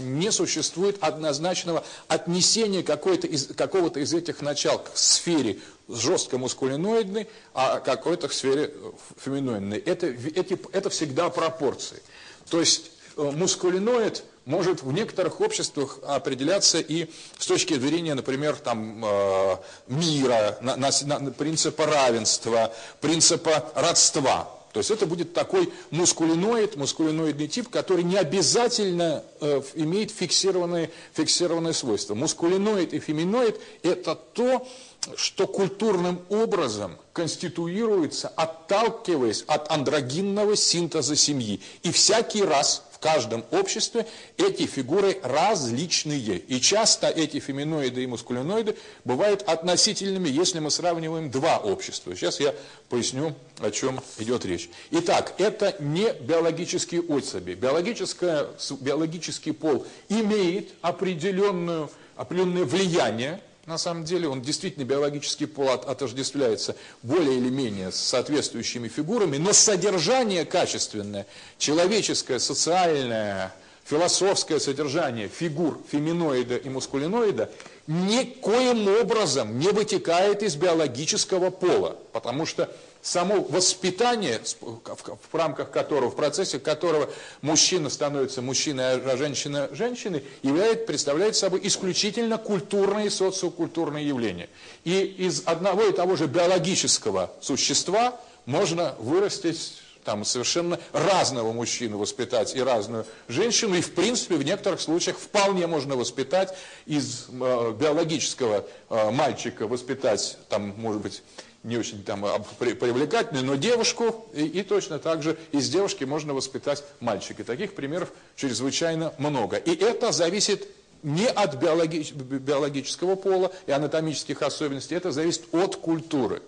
[0.00, 7.80] не существует однозначного отнесения какого-то из, какого из этих начал к сфере жестко мускулиноидной, а
[7.80, 9.78] какой-то к сфере э, феминоидной.
[9.78, 12.02] Это, эти, это всегда пропорции.
[12.48, 19.04] То есть э, мускулиноид может в некоторых обществах определяться и с точки зрения, например, там,
[19.04, 19.56] э,
[19.88, 24.53] мира, на, на, на принципа равенства, принципа родства.
[24.74, 31.72] То есть это будет такой мускулиноид, мускулиноидный тип, который не обязательно э, имеет фиксированные, фиксированные
[31.72, 32.16] свойства.
[32.16, 34.66] Мускулиноид и феминоид– это то,
[35.14, 41.60] что культурным образом конституируется, отталкиваясь от андрогинного синтеза семьи.
[41.84, 44.06] И всякий раз каждом обществе
[44.38, 46.38] эти фигуры различные.
[46.38, 52.16] И часто эти феминоиды и мускулиноиды бывают относительными, если мы сравниваем два общества.
[52.16, 52.54] Сейчас я
[52.88, 54.70] поясню, о чем идет речь.
[54.90, 57.52] Итак, это не биологические особи.
[57.52, 58.46] Биологическое,
[58.80, 67.38] биологический пол имеет определенную, определенное влияние на самом деле он действительно биологический пол отождествляется более
[67.38, 71.26] или менее с соответствующими фигурами, но содержание качественное,
[71.58, 77.50] человеческое, социальное, философское содержание фигур феминоида и мускулиноида
[77.86, 82.74] никоим образом не вытекает из биологического пола, потому что
[83.04, 87.10] само воспитание, в рамках которого, в процессе которого
[87.42, 94.48] мужчина становится мужчиной, а женщина женщиной, является, представляет собой исключительно культурные и социокультурные явления.
[94.84, 102.54] И из одного и того же биологического существа можно вырастить там совершенно разного мужчину воспитать
[102.56, 108.66] и разную женщину, и в принципе в некоторых случаях вполне можно воспитать из э, биологического
[108.88, 111.22] э, мальчика воспитать, там, может быть,
[111.64, 116.34] не очень там а, привлекательную, но девушку, и, и точно так же из девушки можно
[116.34, 117.42] воспитать мальчика.
[117.42, 119.56] Таких примеров чрезвычайно много.
[119.56, 120.68] И это зависит
[121.02, 126.42] не от биологи биологического пола и анатомических особенностей, это зависит от культуры.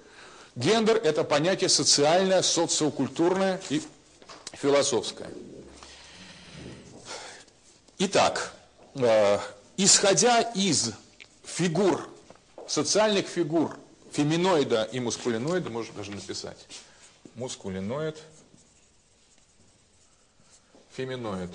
[0.54, 3.82] Гендер– это понятие социальное, социокультурное и
[4.52, 5.28] философское.
[7.98, 8.54] Итак,
[8.94, 9.38] э,
[9.76, 10.92] исходя из
[11.44, 12.08] фигур,
[12.66, 13.78] социальных фигур
[14.16, 16.56] феминоида и мускулиноида, можно даже написать.
[17.34, 18.16] Мускулиноид,
[20.90, 21.50] феминоид.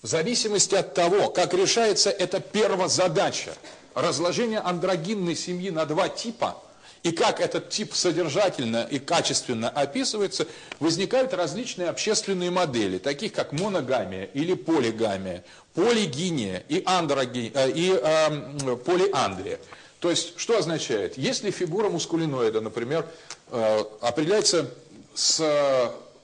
[0.00, 3.52] В зависимости от того, как решается эта первозадача,
[3.94, 6.62] разложение андрогинной семьи на два типа,
[7.02, 10.46] и как этот тип содержательно и качественно описывается,
[10.80, 18.76] возникают различные общественные модели, таких как моногамия или полигамия, полигиния и, андроги, э, и э,
[18.84, 19.58] полиандрия.
[20.00, 21.18] То есть, что означает?
[21.18, 23.06] Если фигура мускулиноида, например,
[23.50, 24.70] э, определяется
[25.14, 25.42] с,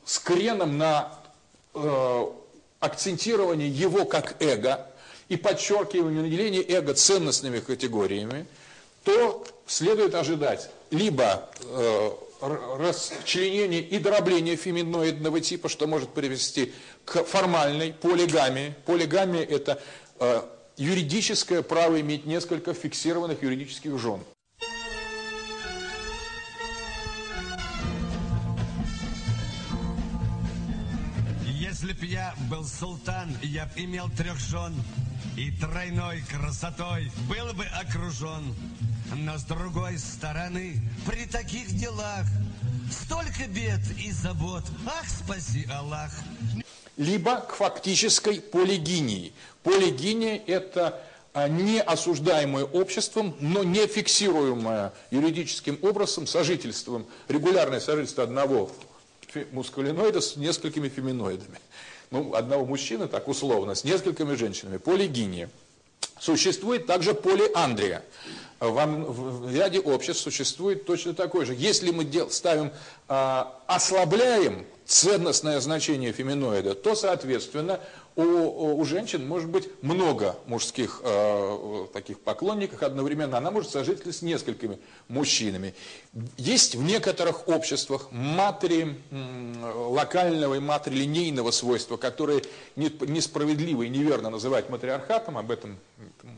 [0.05, 1.13] с креном на
[1.75, 2.27] э,
[2.81, 4.87] акцентирование его как эго
[5.29, 8.47] и подчеркивание наделения эго ценностными категориями,
[9.03, 12.11] то следует ожидать либо э,
[12.79, 16.73] расчленение и дробление феминоидного типа, что может привести
[17.05, 18.75] к формальной полигамии.
[18.87, 19.81] Полигамия– это
[20.21, 20.43] э,
[20.77, 24.21] юридическое право иметь несколько фиксированных юридических жен.
[31.47, 34.75] Если б я был султан, я б имел трех жен,
[35.37, 38.55] и тройной красотой был бы окружен.
[39.17, 42.27] Но с другой стороны, при таких делах
[42.91, 44.65] столько бед и забот.
[44.87, 46.11] Ах, спаси Аллах!
[46.97, 49.33] либо к фактической полигинии.
[49.63, 58.71] Полигиния– это а, не осуждаемое обществом, но не фиксируемое юридическим образом сожительством, регулярное сожительство одного
[59.51, 61.59] мускулиноида с несколькими феминоидами.
[62.15, 64.77] Ну, одного мужчины, так условно, с несколькими женщинами.
[64.77, 65.51] Полигиния.
[66.21, 68.05] Существует также полиандрия.
[68.61, 71.55] В, в ряде обществ существует точно такой же.
[71.55, 72.71] Если мы дел, ставим,
[73.09, 77.81] э, ослабляем ценностное значение феминоида, то, соответственно,
[78.17, 83.39] у, у женщин может быть много мужских э, таких поклонников одновременно.
[83.39, 85.75] Она может сожить с несколькими мужчинами.
[86.37, 92.43] Есть в некоторых обществах матери локального и матрилинейного свойства, которые
[92.77, 95.37] несправедливо и неверно называть матриархатом.
[95.37, 95.77] Об этом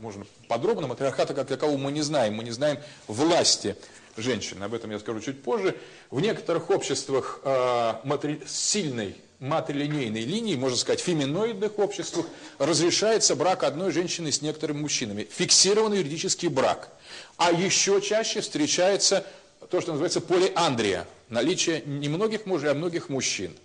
[0.01, 0.87] можно подробно.
[0.87, 2.35] Матриархата как такового мы не знаем.
[2.35, 3.75] Мы не знаем власти
[4.15, 4.63] женщин.
[4.63, 5.77] Об этом я скажу чуть позже.
[6.09, 8.41] В некоторых обществах э, матри...
[8.47, 12.25] сильной матрилинейной линии, можно сказать, феминоидных обществах,
[12.57, 15.27] разрешается брак одной женщины с некоторыми мужчинами.
[15.29, 16.89] Фиксированный юридический брак.
[17.37, 19.25] А еще чаще встречается
[19.69, 21.07] то, что называется полиандрия.
[21.29, 23.55] Наличие не многих мужей, а многих мужчин.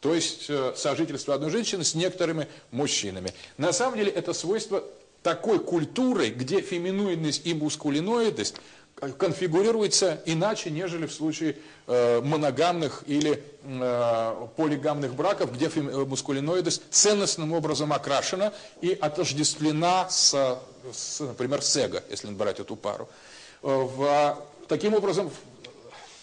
[0.00, 3.32] То есть э, сожительство одной женщины с некоторыми мужчинами.
[3.56, 4.84] На самом деле это свойство
[5.22, 8.54] такой культуры, где феминоидность и мускулиноидность
[8.98, 11.56] конфигурируется иначе, нежели в случае
[11.86, 20.58] э, моногамных или э, полигамных браков, где э, мускулиноидность ценностным образом окрашена и отождествлена с,
[20.92, 23.08] с например, с эго, если брать эту пару.
[23.62, 25.30] В, таким образом,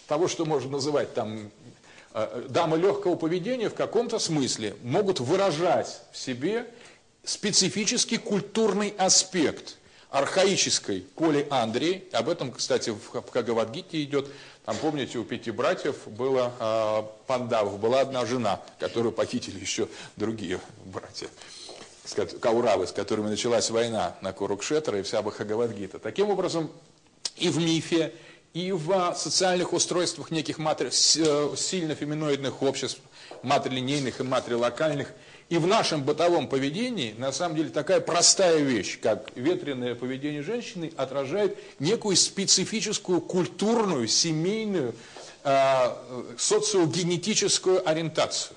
[0.06, 1.50] того, что можно называть там
[2.48, 6.66] дамы легкого поведения в каком-то смысле могут выражать в себе
[7.24, 9.76] специфический культурный аспект–
[10.10, 14.28] архаической полиандрии, об этом, кстати, в Кагавадгите идет,
[14.64, 20.60] там, помните, у пяти братьев было э, пандавов, была одна жена, которую похитили еще другие
[20.84, 21.28] братья,
[22.40, 25.98] Кауравы, с которыми началась война на Курукшетра и вся Бхагавадгита.
[25.98, 26.70] Таким образом,
[27.36, 28.12] и в мифе,
[28.54, 30.88] и в социальных устройствах неких матри...
[30.88, 33.00] Э, сильно феминоидных обществ,
[33.42, 35.08] матрилинейных и матрилокальных–
[35.48, 40.92] и в нашем бытовом поведении, на самом деле, такая простая вещь, как ветреное поведение женщины,
[40.96, 44.94] отражает некую специфическую культурную, семейную,
[45.44, 48.56] э, социогенетическую ориентацию.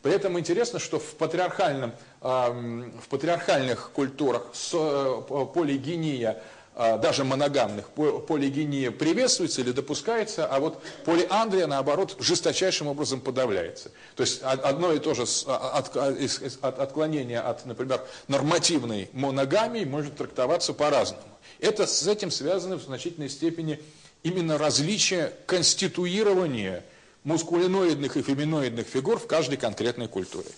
[0.00, 1.90] При этом интересно, что в, патриархальном,
[2.22, 6.40] э, в патриархальных культурах со, э, полигения
[6.78, 13.90] даже моногамных, полигения приветствуется или допускается, а вот полиандрия, наоборот, жесточайшим образом подавляется.
[14.14, 20.72] То есть одно и то же а, от, отклонение от, например, нормативной моногамии может трактоваться
[20.72, 21.22] по-разному.
[21.58, 23.82] Это с этим связано в значительной степени
[24.22, 26.84] именно различие конституирования
[27.24, 30.48] мускулиноидных и феминоидных фигур в каждой конкретной культуре.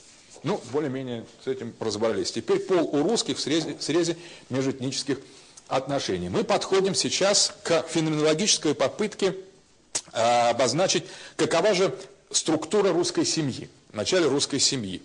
[0.42, 2.32] Ну, более-менее с этим разобрались.
[2.32, 4.16] Теперь пол у русских в срезе, в срезе
[4.48, 5.18] межэтнических
[5.70, 6.28] отношений.
[6.28, 9.36] Мы подходим сейчас к феноменологической попытке
[10.12, 11.04] а, обозначить,
[11.36, 11.94] какова же
[12.30, 15.02] структура русской семьи, начале русской семьи.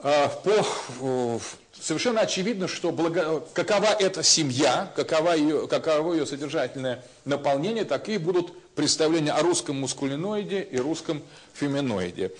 [0.00, 1.40] А, по,
[1.80, 8.52] совершенно очевидно, что благо, какова эта семья, какова ее, каково ее содержательное наполнение, такие будут
[8.74, 11.22] представления о русском мускулиноиде и русском
[11.54, 12.32] феминоиде.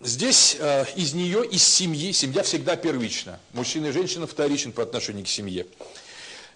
[0.00, 3.40] Здесь э, из нее, из семьи, семья всегда первична.
[3.54, 5.66] Мужчина и женщина вторичен по отношению к семье.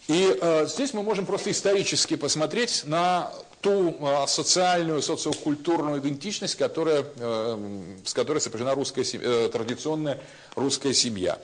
[0.08, 7.06] И э, здесь мы можем просто исторически посмотреть на ту э, социальную, социокультурную идентичность, которая,
[8.04, 9.04] с которой сопряжена русская,
[9.48, 10.20] традиционная
[10.54, 11.38] русская семья.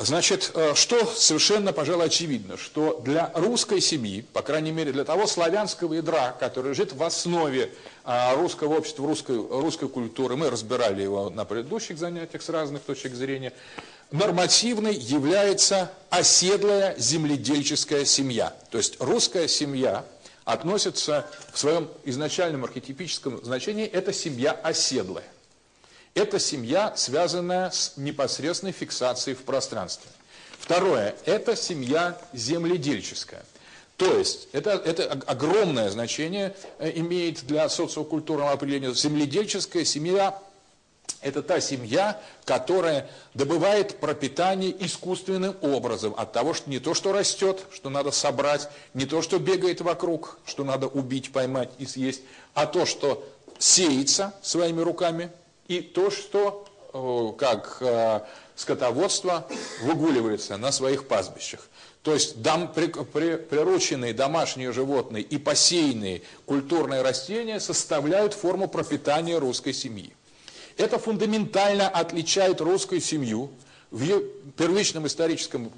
[0.00, 5.26] Значит, э, что совершенно, пожалуй, очевидно, что для русской семьи, по крайней мере для того
[5.26, 7.72] славянского ядра, который лежит в основе
[8.04, 13.14] а, русского общества, русской, русской культуры, мы разбирали его на предыдущих занятиях с разных точек
[13.14, 13.52] зрения,
[14.12, 18.54] нормативной является оседлая земледельческая семья.
[18.70, 20.04] То есть русская семья
[20.44, 25.24] относится в своем изначальном архетипическом значении, это семья оседлая.
[26.18, 30.10] Это семья, связанная с непосредственной фиксацией в пространстве.
[30.58, 33.44] Второе, это семья земледельческая.
[33.96, 38.92] То есть, это, это огромное значение э, имеет для социокультурного определения.
[38.92, 40.36] Земледельческая семья–
[41.20, 47.64] это та семья, которая добывает пропитание искусственным образом от того, что не то, что растет,
[47.70, 52.22] что надо собрать, не то, что бегает вокруг, что надо убить, поймать и съесть,
[52.54, 53.24] а то, что
[53.60, 55.30] сеется своими руками–
[55.68, 56.64] и то, что
[57.38, 58.20] как э,
[58.56, 59.46] скотоводство
[59.82, 61.68] выгуливается на своих пастбищах.
[62.02, 69.38] То есть дом, при, при, прирученные домашние животные и посеянные культурные растения составляют форму пропитания
[69.38, 70.12] русской семьи.
[70.78, 73.50] Это фундаментально отличает русскую семью
[73.90, 74.22] в
[74.56, 75.72] первичном историческом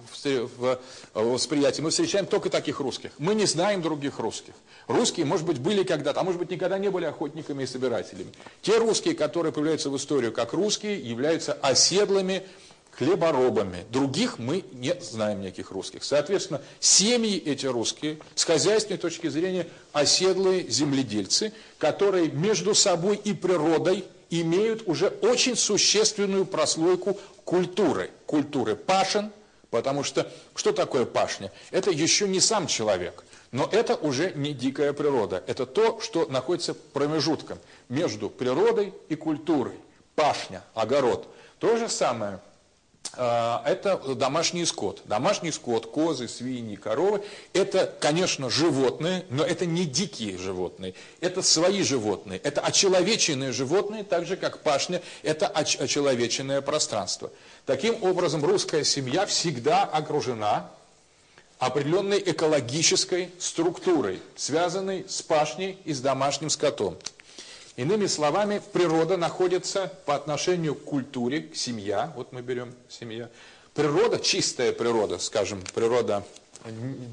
[1.15, 1.81] восприятии.
[1.81, 3.13] Мы встречаем только таких русских.
[3.19, 4.55] Мы не знаем других русских.
[4.89, 8.33] Русские, может быть, были когда-то, а может быть, никогда не были охотниками и собирателями.
[8.63, 12.43] Те русские, которые появляются в историю как русские, являются оседлыми
[12.91, 13.85] хлеборобами.
[13.91, 16.03] Других мы не знаем никаких русских.
[16.03, 24.05] Соответственно, семьи эти русские, с хозяйственной точки зрения, оседлые земледельцы, которые между собой и природой
[24.31, 28.11] имеют уже очень существенную прослойку культуры.
[28.27, 29.31] Культуры пашин,
[29.71, 31.53] потому что что такое пашня?
[31.71, 35.43] Это еще не сам человек, но это уже не дикая природа.
[35.47, 37.59] Это то, что находится промежутком
[37.89, 39.75] между природой и культурой.
[40.15, 41.29] Пашня, огород.
[41.59, 42.41] То же самое–
[43.13, 45.03] это домашний скот.
[45.05, 47.23] Домашний скот, козы, свиньи, коровы,
[47.53, 54.27] это, конечно, животные, но это не дикие животные, это свои животные, это очеловеченные животные, так
[54.27, 57.31] же, как пашня, это очеловеченное пространство.
[57.67, 60.71] Таким образом, русская семья всегда окружена
[61.59, 66.97] определенной экологической структурой, связанной с пашней и с домашним скотом.
[67.77, 73.31] Иными словами, природа находится по отношению к культуре, к семья, вот мы берем семья.
[73.75, 76.25] Природа, чистая природа, скажем, природа,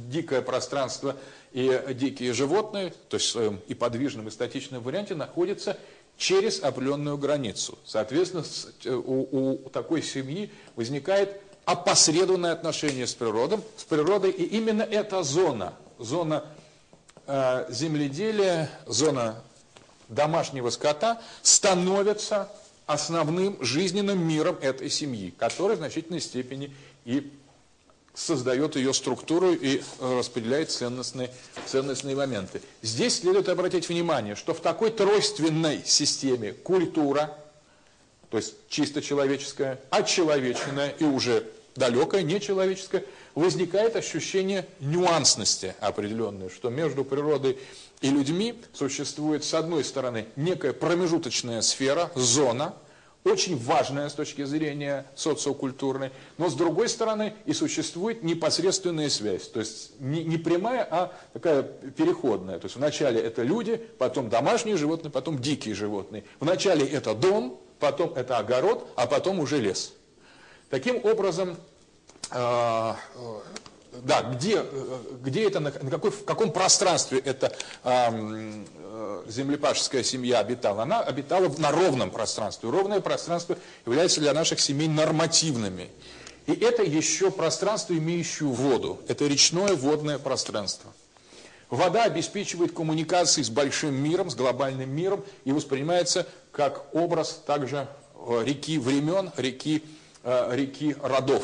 [0.10, 1.16] дикое пространство
[1.54, 5.78] и дикие животные, то есть в своем и подвижном, и статичном варианте, находится
[6.18, 7.78] через определенную границу.
[7.86, 8.44] Соответственно,
[8.84, 15.22] э, у, у такой семьи возникает опосредованное отношение с природой, с природой, и именно эта
[15.22, 16.44] зона, зона
[17.28, 19.44] э, земледелия, зона
[20.10, 22.50] домашнего скота становятся
[22.86, 26.74] основным жизненным миром этой семьи, который в значительной степени
[27.06, 27.32] и
[28.18, 31.30] создает ее структуру и э, распределяет ценностные,
[31.68, 32.62] ценностные моменты.
[32.82, 37.38] Здесь следует обратить внимание, что в такой тройственной системе культура,
[38.32, 41.46] то есть чисто человеческая, отчеловеченная и уже
[41.76, 43.04] далекая, нечеловеческая,
[43.36, 47.60] возникает ощущение нюансности определенной, что между природой
[48.02, 52.76] и людьми существует, с одной стороны, некая промежуточная сфера, зона,
[53.24, 59.60] очень важная с точки зрения социокультурной, но с другой стороны и существует непосредственная связь, то
[59.60, 62.60] есть не, не прямая, а такая переходная.
[62.60, 66.24] То есть вначале это люди, потом домашние животные, потом дикие животные.
[66.40, 69.94] Вначале это дом, потом это огород, а потом уже лес.
[70.70, 71.58] Таким образом,
[72.32, 72.94] э,
[74.04, 74.64] да, где,
[75.22, 78.64] где это, на, какой, в каком пространстве эта э,
[79.28, 80.84] землепашеская семья обитала?
[80.84, 82.70] Она обитала на ровном пространстве.
[82.70, 85.90] Ровное пространство является для наших семей нормативными.
[86.46, 89.02] И это еще пространство, имеющее воду.
[89.08, 90.92] Это речное водное пространство.
[91.70, 98.44] Вода обеспечивает коммуникации с большим миром, с глобальным миром и воспринимается как образ также э,
[98.46, 99.84] реки времен, реки,
[100.24, 101.44] э, реки родов.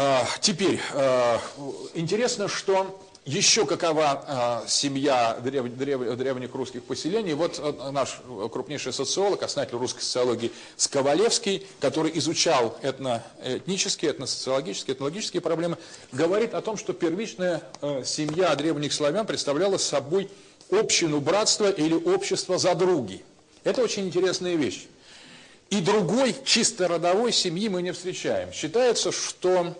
[0.00, 1.40] А, теперь, а,
[1.94, 7.34] интересно, что еще какова а, семья древ, древ, древних русских поселений.
[7.34, 7.60] Вот
[7.92, 8.20] наш
[8.52, 15.78] крупнейший социолог, основатель русской социологии Сковалевский, который изучал этно, этнические, этносоциологические, этнологические проблемы,
[16.12, 17.60] говорит о том, что первичная
[18.04, 20.30] семья древних славян представляла собой
[20.70, 23.24] общину братства или общество задруги.
[23.64, 24.86] Это очень интересная вещь.
[25.70, 28.52] И другой чисто родовой семьи мы не встречаем.
[28.52, 29.76] Считается, что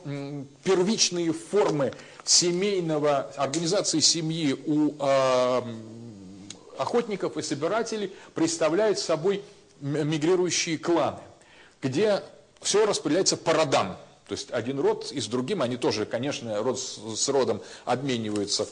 [0.62, 1.93] первичные формы
[2.24, 5.62] семейного, организации семьи у э,
[6.76, 9.43] охотников и собирателей представляют собой
[9.80, 11.20] мигрирующие кланы,
[11.80, 12.22] где
[12.61, 13.97] все распределяется по родам.
[14.26, 18.68] То есть один род и с другим, они тоже, конечно, род с родом обмениваются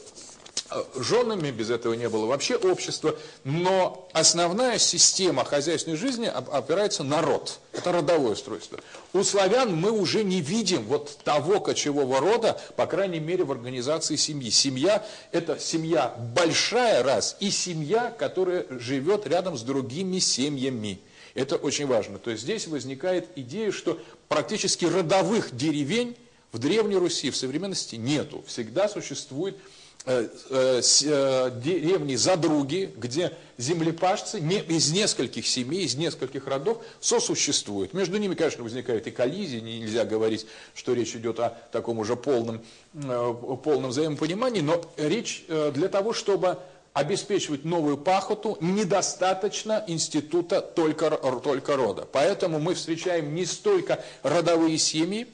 [0.95, 7.59] женами, без этого не было вообще общества, но основная система хозяйственной жизни опирается на род.
[7.73, 8.79] Это родовое устройство.
[9.13, 14.15] У славян мы уже не видим вот того кочевого рода, по крайней мере, в организации
[14.15, 14.49] семьи.
[14.49, 20.99] Семья– это семья большая раз, и семья, которая живет рядом с другими семьями.
[21.33, 22.17] Это очень важно.
[22.17, 26.17] То есть здесь возникает идея, что практически родовых деревень
[26.51, 28.43] в Древней Руси в современности нету.
[28.47, 29.76] Всегда существует Э, э, э,
[30.07, 37.93] деревни Задруги, где землепашцы не, из нескольких семей, из нескольких родов сосуществуют.
[37.93, 42.61] Между ними, конечно, возникают и коллизии, нельзя говорить, что речь идет о таком уже полном,
[42.93, 46.57] полном взаимопонимании, но речь для того, чтобы
[46.93, 51.11] обеспечивать новую пахоту, недостаточно института только,
[51.43, 52.07] только рода.
[52.11, 55.27] Поэтому мы встречаем не столько родовые семьи,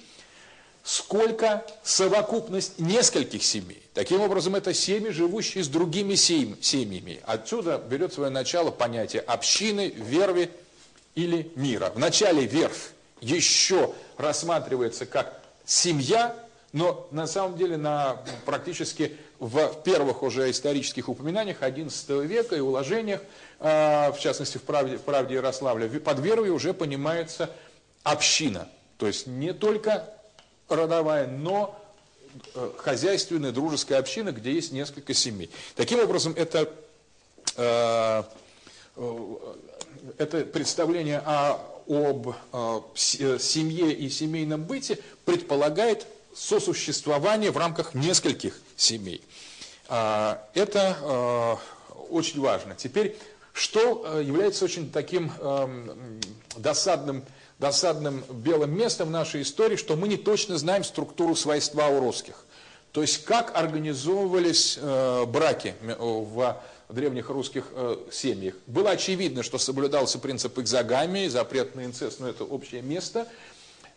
[0.84, 3.82] сколько совокупность нескольких семей.
[3.94, 7.22] Таким образом, это семьи, живущие с другими семьями.
[7.26, 10.52] Отсюда берет свое начало понятие общины, верви
[11.16, 11.92] или мира.
[11.96, 16.36] В начале верфь еще рассматривается как семья,
[16.74, 23.22] но на самом деле на, практически в первых уже исторических упоминаниях XI века и уложениях,
[23.60, 27.50] а, в частности в правде, в правде Ярославля, под верой уже понимается
[28.04, 28.68] община.
[28.98, 30.10] То есть не только
[30.70, 31.80] родовая, но
[32.54, 35.50] э, хозяйственная, дружеская община, где есть несколько семей.
[35.76, 36.70] Таким образом, это,
[37.58, 38.24] э,
[38.96, 39.36] э,
[40.18, 42.36] это представление о, об
[42.96, 49.22] семье и семейном быте предполагает сосуществование в рамках нескольких семей.
[49.90, 51.60] А, это
[52.10, 52.76] очень важно.
[52.76, 53.18] Теперь,
[53.52, 56.20] что является очень таким эм,
[56.56, 57.24] досадным
[57.60, 62.46] досадным белым местом в нашей истории, что мы не точно знаем структуру свойства у русских.
[62.92, 68.56] То есть как организовывались э, браки в древних русских э, семьях.
[68.68, 73.28] Было очевидно, что соблюдался принцип экзогамии, запрет на инцест, но это общее место.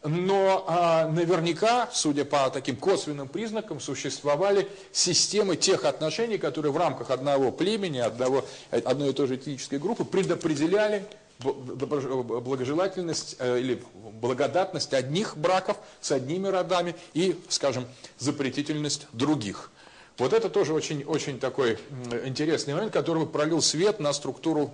[0.02, 7.10] Но а, наверняка, судя по таким косвенным признакам, существовали системы тех отношений, которые в рамках
[7.10, 11.04] одного племени, одного, одной и той же этнической группы предопределяли
[11.40, 17.86] благожелательность э, или благодатность одних браков с одними родами и, скажем,
[18.18, 19.70] запретительность других.
[20.18, 21.78] Вот это тоже очень, очень такой
[22.24, 24.72] интересный момент, который пролил свет на структуру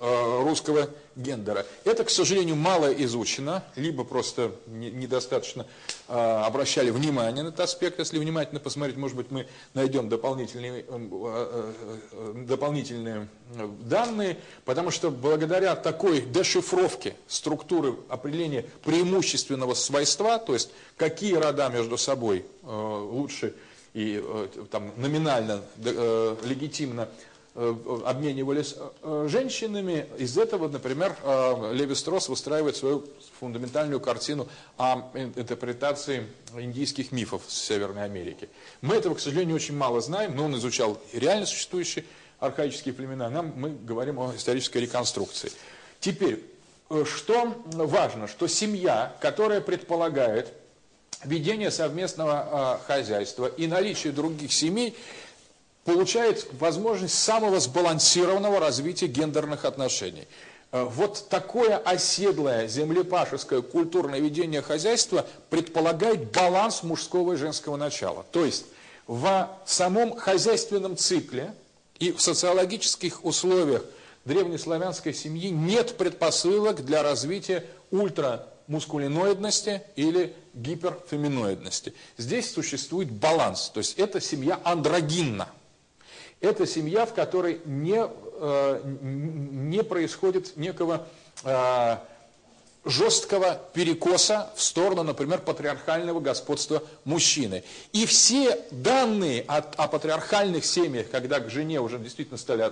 [0.00, 1.66] русского гендера.
[1.84, 5.66] Это, к сожалению, мало изучено, либо просто недостаточно
[6.08, 7.98] э, обращали внимание на этот аспект.
[7.98, 11.72] Если внимательно посмотреть, может быть, мы найдем дополнительные, э,
[12.46, 13.28] дополнительные
[13.80, 21.96] данные, потому что благодаря такой дешифровке структуры определения преимущественного свойства, то есть какие рода между
[21.96, 23.54] собой лучше
[23.92, 24.22] и
[24.72, 30.06] там, номинально легитимно Э, обменивались э, женщинами.
[30.18, 33.04] Из этого, например, э, Леви Строс выстраивает свою
[33.38, 36.26] фундаментальную картину о интерпретации
[36.56, 38.48] индийских мифов Северной Америки.
[38.80, 42.04] Мы этого, к сожалению, очень мало знаем, но он изучал реально существующие
[42.40, 43.30] архаические племена.
[43.30, 45.52] Нам мы говорим о исторической реконструкции.
[46.00, 46.44] Теперь,
[47.04, 50.52] что важно, что семья, которая предполагает
[51.24, 54.96] ведение совместного хозяйства и наличие других семей,
[55.84, 60.26] получает возможность самого сбалансированного развития гендерных отношений.
[60.72, 68.24] Э, вот такое оседлое землепашеское культурное ведение хозяйства предполагает баланс мужского и женского начала.
[68.32, 68.66] То есть
[69.06, 71.54] в самом хозяйственном цикле
[71.98, 73.84] и в социологических условиях
[74.24, 81.92] древнеславянской семьи нет предпосылок для развития ультрамускулиноидности или гиперфеминоидности.
[82.16, 85.48] Здесь существует баланс, то есть это семья андрогинна.
[86.44, 91.06] Это семья, в которой не, э, не происходит некого
[91.42, 91.96] э,
[92.84, 97.64] жесткого перекоса в сторону, например, патриархального господства мужчины.
[97.94, 102.70] И все данные от, о патриархальных семьях, когда к жене уже действительно стали,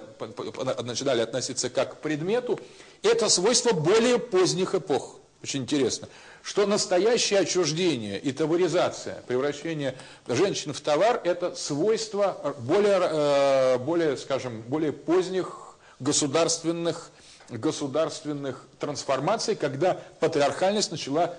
[0.82, 2.60] начинали относиться как к предмету,
[3.02, 5.18] это свойство более поздних эпох.
[5.42, 6.08] Очень интересно
[6.42, 14.62] что настоящее отчуждение и таваризация, превращение женщин в товар, это свойство более, э, более скажем,
[14.62, 17.10] более поздних государственных,
[17.48, 21.34] государственных трансформаций, когда патриархальность начала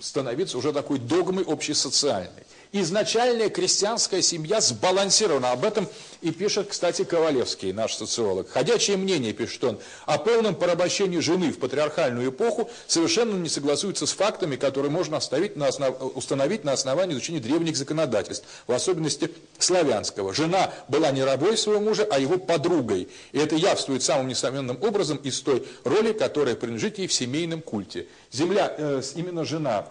[0.00, 2.44] становиться уже такой догмой общесоциальной
[2.80, 5.52] изначальная крестьянская семья сбалансирована.
[5.52, 5.88] Об этом
[6.22, 8.50] и пишет, кстати, Ковалевский, наш социолог.
[8.50, 14.12] Ходячее мнение, пишет он, о полном порабощении жены в патриархальную эпоху совершенно не согласуется с
[14.12, 15.20] фактами, которые можно
[15.54, 16.16] на основ...
[16.16, 20.34] установить на основании изучения древних законодательств, в особенности славянского.
[20.34, 23.08] Жена была не рабой своего мужа, а его подругой.
[23.30, 28.08] И это явствует самым несомненным образом из той роли, которая принадлежит ей в семейном культе.
[28.32, 29.86] Земля, э, именно жена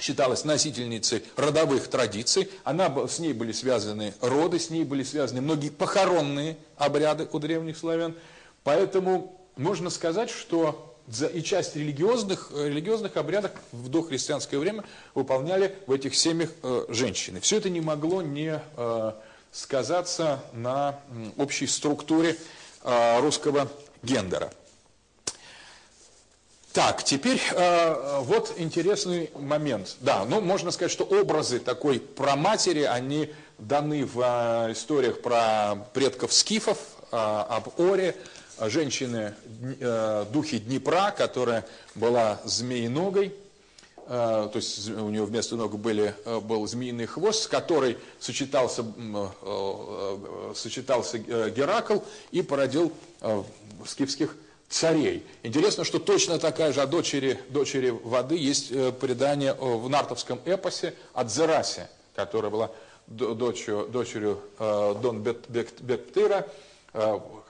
[0.00, 5.70] считалась носительницей родовых традиций, она, с ней были связаны роды, с ней были связаны многие
[5.70, 8.14] похоронные обряды у древних славян.
[8.64, 10.96] Поэтому можно сказать, что
[11.32, 14.84] и часть религиозных, религиозных обрядов в дохристианское время
[15.14, 17.40] выполняли в этих семьях э, женщины.
[17.40, 19.12] Все это не могло не э,
[19.50, 21.00] сказаться на
[21.36, 22.36] общей структуре
[22.82, 23.68] э, русского
[24.02, 24.52] гендера.
[26.72, 29.96] Так, теперь э, вот интересный момент.
[30.00, 35.76] Да, ну можно сказать, что образы такой про матери, они даны в э, историях про
[35.92, 36.78] предков скифов,
[37.10, 38.16] э, об Оре,
[38.58, 39.34] женщины,
[39.80, 43.34] э, духи Днепра, которая была змеиногой,
[44.08, 48.84] то есть у него вместо ног были, был змеиный хвост, с которой сочетался,
[50.56, 51.98] сочетался Геракл
[52.32, 52.92] и породил
[53.86, 54.36] скифских
[54.72, 55.24] царей.
[55.42, 58.68] Интересно, что точно такая же о дочери, дочери воды есть
[58.98, 62.70] предание в нартовском эпосе от Зераси, которая была
[63.06, 66.48] дочерью, дочерью Дон Бектыра,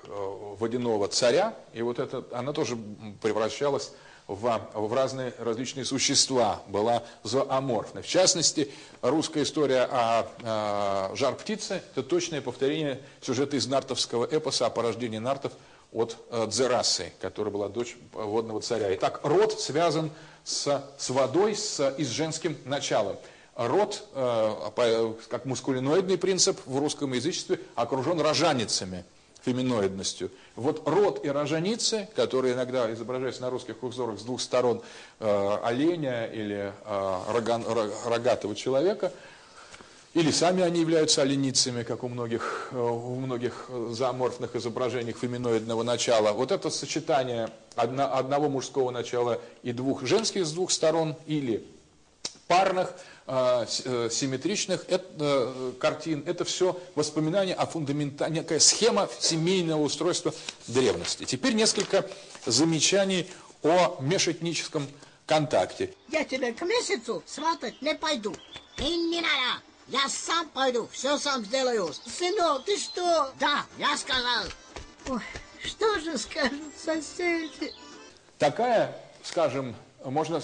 [0.05, 2.77] водяного царя, и вот это, она тоже
[3.23, 3.93] превращалась
[4.27, 8.03] в, в разные различные существа, была зооморфной.
[8.03, 8.71] В частности,
[9.01, 15.53] русская история о, о жар-птице– это точное повторение сюжета из нартовского эпоса о порождении нартов
[15.93, 18.95] от э, Дзерасы, которая была дочь водного царя.
[18.95, 20.11] Итак, род связан
[20.45, 23.17] с, с водой с, и с женским началом.
[23.55, 29.05] Род, э, как мускулиноидный принцип в русском язычестве, окружен рожаницами–
[29.45, 30.31] феминоидностью.
[30.57, 34.83] Вот род и роженицы, которые иногда изображаются на русских узорах с двух сторон
[35.21, 37.61] э, оленя или рога,
[38.07, 39.13] рогатого человека,
[40.15, 46.33] или сами они являются оленицами, как у многих, э, у многих зооморфных изображениях феминоидного начала.
[46.33, 51.65] Вот это сочетание одно, одного мужского начала и двух женских с двух сторон, или
[52.47, 52.95] парных–
[53.25, 60.35] а, э, симметричных это, картин, это все воспоминания о фундаментальной, некая схема семейного устройства
[60.67, 61.25] древности.
[61.25, 62.05] Теперь несколько
[62.45, 63.31] замечаний
[63.63, 64.89] о межэтническом
[65.25, 65.95] контакте.
[66.11, 68.35] Я тебя к месяцу сватать не пойду.
[68.79, 69.63] И не надо.
[69.93, 71.93] Я сам пойду, все сам сделаю.
[71.93, 73.31] Сынок, ты что?
[73.39, 74.45] Да, я сказал.
[75.11, 75.21] Ой,
[75.63, 77.75] что же скажут соседи?
[78.39, 80.41] Такая, скажем, можно,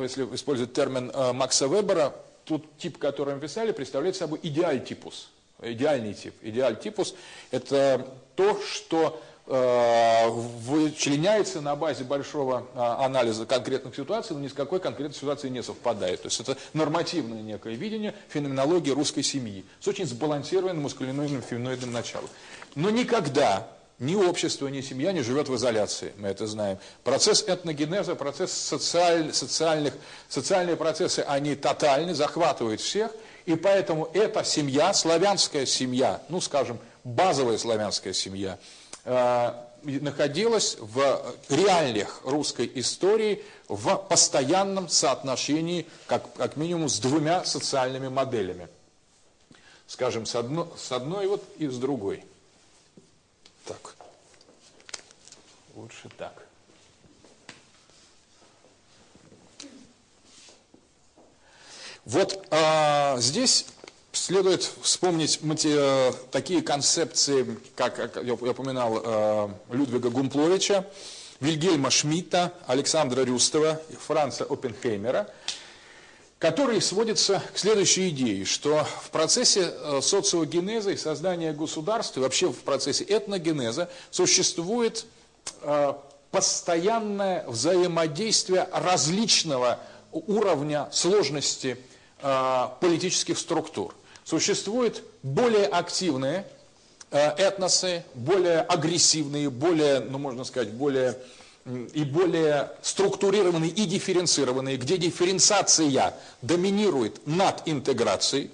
[0.00, 5.28] если использовать термин э, Макса Вебера, тот тип, который мы писали, представляет собой идеаль-типус.
[5.60, 6.34] Идеальный тип.
[6.40, 7.14] Идеаль-типус–
[7.50, 14.80] это то, что вычленяется на базе большого э, анализа конкретных ситуаций, но ни с какой
[14.80, 16.22] конкретной ситуацией не совпадает.
[16.22, 22.28] То есть это нормативное некое видение феноменологии русской семьи с очень сбалансированным мускулиноидным феминоидным началом.
[22.74, 23.68] Но никогда
[23.98, 26.78] ни общество, ни семья не живет в изоляции, мы это знаем.
[27.02, 29.94] Процесс этногенеза, процесс социаль, социальных,
[30.28, 33.10] социальные процессы, они тотальны, захватывают всех,
[33.46, 38.85] и поэтому эта семья, славянская семья, ну, скажем, базовая славянская семья, э,
[39.82, 48.68] находилась в реальных русской истории в постоянном соотношении, как, как минимум, с двумя социальными моделями.
[49.86, 52.24] Скажем, с, одно, с одной вот и с другой.
[53.64, 53.94] Так.
[55.76, 56.46] Лучше так.
[62.04, 63.66] Вот а, здесь
[64.16, 70.84] следует вспомнить э, такие концепции, как, как я упоминал э, Людвига Гумпловича,
[71.40, 75.28] Вильгельма Шмидта, Александра Рюстова Франца Оппенхеймера–
[76.38, 82.52] который сводится к следующей идее, что в процессе э, социогенеза и создания государства, и вообще
[82.52, 85.06] в процессе этногенеза существует
[85.62, 85.94] э,
[86.30, 89.80] постоянное взаимодействие различного
[90.12, 91.78] уровня сложности
[92.20, 93.94] э, политических структур.
[94.26, 96.44] Существуют более активные
[97.10, 101.16] этносы, более агрессивные, более, ну можно сказать, более
[101.94, 108.50] и более структурированные и дифференцированные, где дифференциация доминирует над интеграцией,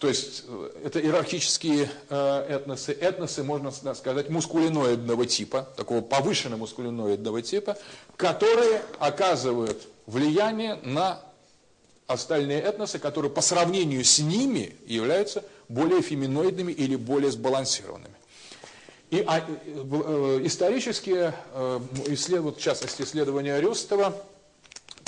[0.00, 7.42] то есть э, это иерархические э, этносы, этносы, можно сказать, мускулиноидного типа, такого повышенного мускулиноидного
[7.42, 7.76] типа,
[8.16, 11.20] которые оказывают влияние на
[12.12, 18.14] остальные этносы, которые по сравнению с ними являются более феминоидными или более сбалансированными.
[19.10, 24.14] И а, э, исторические, э, исследования, в частности исследования Рюстова,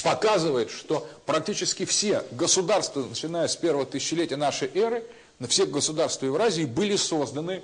[0.03, 5.05] показывает, что практически все государства, начиная с первого тысячелетия нашей эры,
[5.39, 7.63] на всех государства Евразии были созданы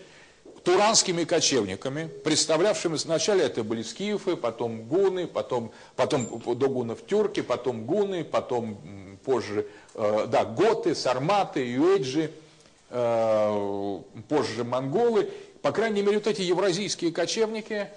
[0.64, 7.84] туранскими кочевниками, представлявшими сначала это были скифы, потом гуны, потом, потом до гунов тюрки, потом
[7.84, 12.30] гуны, потом позже э, да, готы, сарматы, юэджи,
[12.90, 15.30] позже монголы.
[15.60, 17.88] По крайней мере, вот эти евразийские кочевники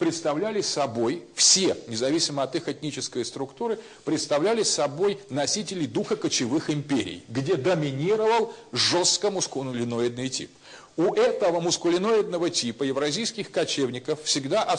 [0.00, 7.54] представляли собой, все, независимо от их этнической структуры, представляли собой носителей духа кочевых империй, где
[7.54, 10.50] доминировал жестко мускулиноидный тип.
[10.96, 14.76] У этого мускулиноидного типа евразийских кочевников всегда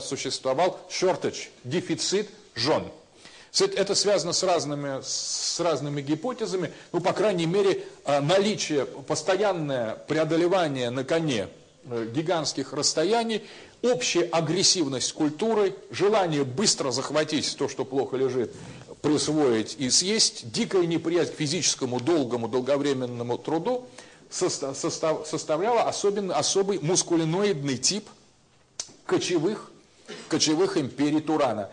[0.00, 2.84] существовал shortage, дефицит жен.
[3.60, 10.90] Это связано с разными, с разными гипотезами, ну, по крайней мере, а, наличие, постоянное преодолевание
[10.90, 11.48] на коне
[11.86, 13.42] Э, гигантских расстояний,
[13.82, 18.54] общая агрессивность культуры, желание быстро захватить то, что плохо лежит,
[19.02, 23.86] присвоить и съесть, дикая неприязнь к физическому, долгому, долговременному труду
[24.30, 28.08] состав, состав, составляла особенно, особый мускулиноидный тип
[29.04, 29.70] кочевых,
[30.28, 31.70] кочевых империй Турана.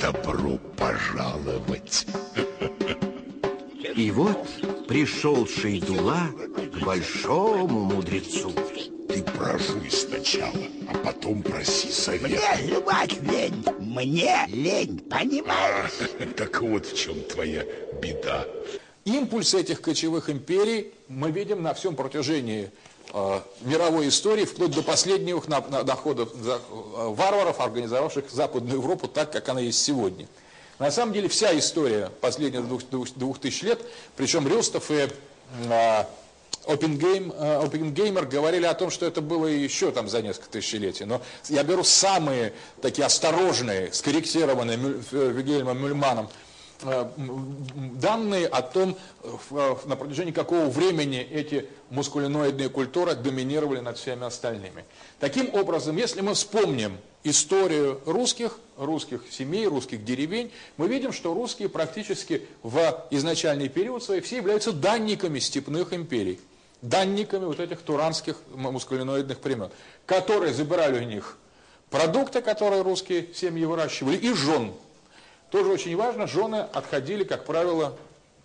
[0.00, 2.06] Добро пожаловать.
[3.96, 4.48] И вот
[4.88, 6.20] пришел Шейдула
[6.72, 8.50] к большому мудрецу.
[9.08, 10.54] Ты прожуй сначала,
[10.88, 12.22] а потом проси совет.
[12.22, 16.10] Мне жевать лень, мне лень, понимаешь?
[16.36, 17.64] Так вот в чем твоя
[18.00, 18.46] беда.
[19.04, 22.70] Импульс этих кочевых империй мы видим на всем протяжении
[23.62, 25.46] мировой истории, вплоть до последних
[25.84, 26.58] доходов э,
[27.08, 30.28] варваров, организовавших Западную Европу так, как она есть сегодня.
[30.78, 33.80] На самом деле вся история последних двух, двух, двух тысяч лет,
[34.16, 35.08] причем Рюстов и
[35.68, 36.04] э,
[36.66, 41.04] Опенгейм, э, Опенгеймер говорили о том, что это было еще там за несколько тысячелетий.
[41.04, 46.49] Но я беру самые такие осторожные, скорректированные э, Вильгельмом Мюльманом э,
[46.82, 48.96] данные о том,
[49.50, 54.84] на протяжении какого времени эти мускулиноидные культуры доминировали над всеми остальными.
[55.18, 61.68] Таким образом, если мы вспомним историю русских, русских семей, русских деревень, мы видим, что русские
[61.68, 66.40] практически в изначальный период своей все являются данниками степных империй
[66.82, 69.70] данниками вот этих туранских мускулиноидных племен,
[70.06, 71.36] которые забирали у них
[71.90, 74.72] продукты, которые русские семьи выращивали, и жен.
[75.50, 77.96] Тоже очень важно, жены отходили, как правило,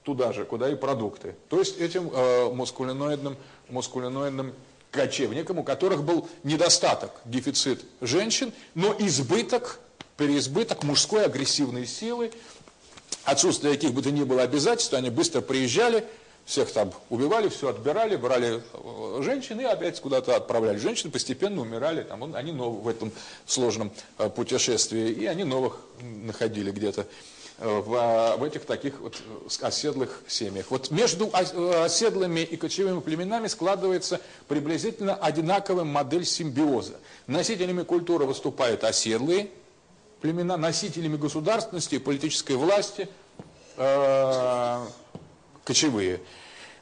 [0.03, 1.35] туда же, куда и продукты.
[1.49, 3.37] То есть этим э, мускулиноидным,
[3.69, 4.53] мускулиноидным
[4.91, 9.79] кочевникам, у которых был недостаток, дефицит женщин, но избыток,
[10.17, 12.31] переизбыток мужской агрессивной силы,
[13.23, 16.05] отсутствие каких бы то ни было обязательств, они быстро приезжали,
[16.45, 20.77] всех там убивали, все отбирали, брали э, женщин и опять куда-то отправляли.
[20.77, 23.11] Женщины постепенно умирали, там, они в этом
[23.47, 27.07] сложном э, путешествии, и они новых находили где-то
[27.57, 29.19] э, в, в этих таких вот
[29.61, 30.67] оседлых семьях.
[30.69, 36.93] Вот между оседлыми и кочевыми племенами складывается приблизительно одинаковая модель симбиоза.
[37.25, 39.49] Носителями культуры выступают оседлые
[40.21, 43.09] племена, носителями государственности и политической власти
[43.77, 44.85] э,
[45.65, 46.21] кочевые.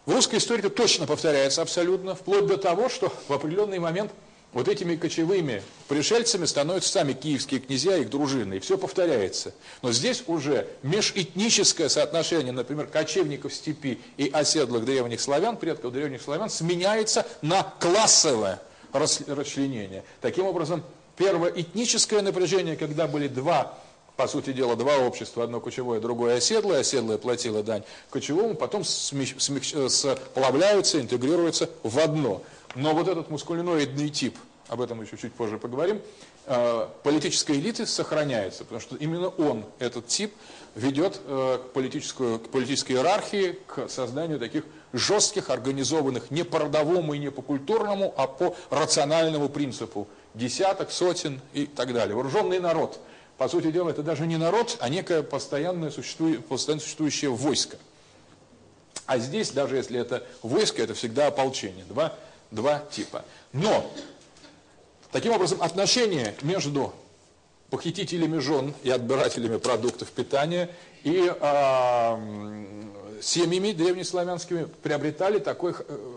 [0.05, 4.11] В русской истории это точно повторяется абсолютно, вплоть до того, что в определенный момент
[4.51, 9.53] вот этими кочевыми пришельцами становятся сами киевские князья их дружины, и все повторяется.
[9.81, 16.49] Но здесь уже межэтническое соотношение, например, кочевников степи и оседлых древних славян, предков древних славян,
[16.49, 18.61] сменяется на классовое
[18.91, 20.03] расчленение.
[20.21, 20.84] Таким образом,
[21.17, 23.79] первое этническое напряжение, когда были два
[24.16, 29.36] по сути дела, два общества, одно кочевое, другое оседлое, оседлое платило дань кочевому, потом смещ,
[29.38, 32.43] смещ, сплавляются, интегрируются в одно.
[32.76, 34.38] Но вот этот мускулиноидный тип,
[34.68, 36.01] об этом еще чуть позже поговорим,
[36.45, 40.34] э, политической элиты сохраняется, потому что именно он, этот тип,
[40.76, 47.14] ведет э, к, политическую, к политической иерархии, к созданию таких жестких, организованных не по родовому
[47.14, 52.16] и не по культурному, а по рациональному принципу десяток, сотен и так далее.
[52.16, 52.99] Вооруженный народ–
[53.38, 57.77] по сути дела, это даже не народ, а некое постоянное постоянно существующее войско.
[59.05, 61.84] А здесь, даже если это войско, это всегда ополчение.
[61.86, 62.13] Два,
[62.51, 63.25] два типа.
[63.51, 63.91] Но,
[65.11, 66.93] таким образом, отношения между
[67.69, 70.69] похитителями жен и отбирателями продуктов питания
[71.03, 72.17] и э,
[73.21, 75.73] семьями древнеславянскими приобретали такой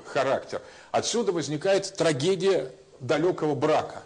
[0.07, 0.61] характер.
[0.93, 4.03] Отсюда возникает трагедия далекого брака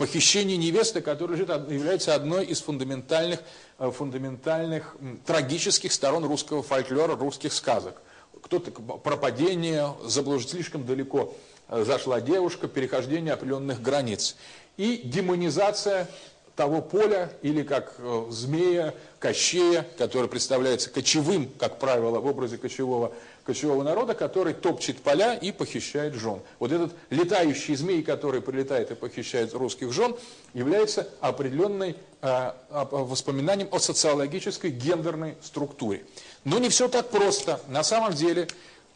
[0.00, 3.40] Похищение невесты, которая является одной из фундаментальных,
[3.78, 4.96] э, фундаментальных
[5.26, 8.00] трагических сторон русского фольклора, русских сказок.
[8.40, 10.46] Кто-то пропадение, заблуж...
[10.46, 11.34] слишком далеко
[11.68, 14.36] э, зашла девушка, перехождение определенных границ.
[14.78, 16.08] И демонизация
[16.56, 23.12] того поля, или как э, змея, кощея, который представляется кочевым, как правило, в образе кочевого
[23.44, 26.40] кочевого народа, который топчет поля и похищает жен.
[26.58, 30.14] Вот этот летающий змей, который прилетает и похищает русских жен,
[30.54, 36.04] является определенной э, воспоминанием о социологической гендерной структуре.
[36.44, 37.60] Но не все так просто.
[37.68, 38.48] На самом деле,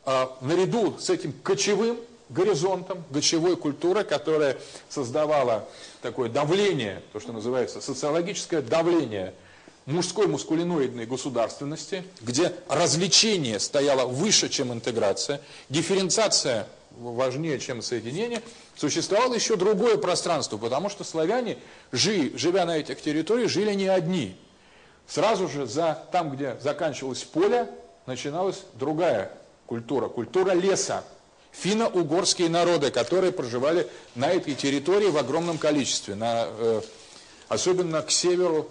[0.06, 4.56] э, наряду с этим кочевым горизонтом, кочевой культурой, которая
[4.88, 5.68] создавала
[6.02, 9.34] такое давление, то, что называется социологическое давление
[9.86, 16.66] мужской мускулиноидной государственности, где развлечение стояло выше, чем интеграция, дифференциация
[16.96, 18.42] важнее, чем соединение,
[18.76, 21.58] существовало еще другое пространство, потому что славяне,
[21.92, 24.36] живя на этих территориях, жили не одни.
[25.06, 27.68] Сразу же за, там, где заканчивалось поле,
[28.06, 29.30] начиналась другая
[29.66, 31.04] культура, культура леса.
[31.52, 36.80] Финно-угорские народы, которые проживали на этой территории в огромном количестве, на, э,
[37.48, 38.68] особенно к северу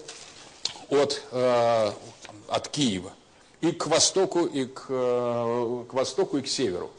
[1.01, 1.91] от, э,
[2.47, 3.11] от Киева
[3.61, 6.91] и к востоку, и к, э, к востоку, и к северу.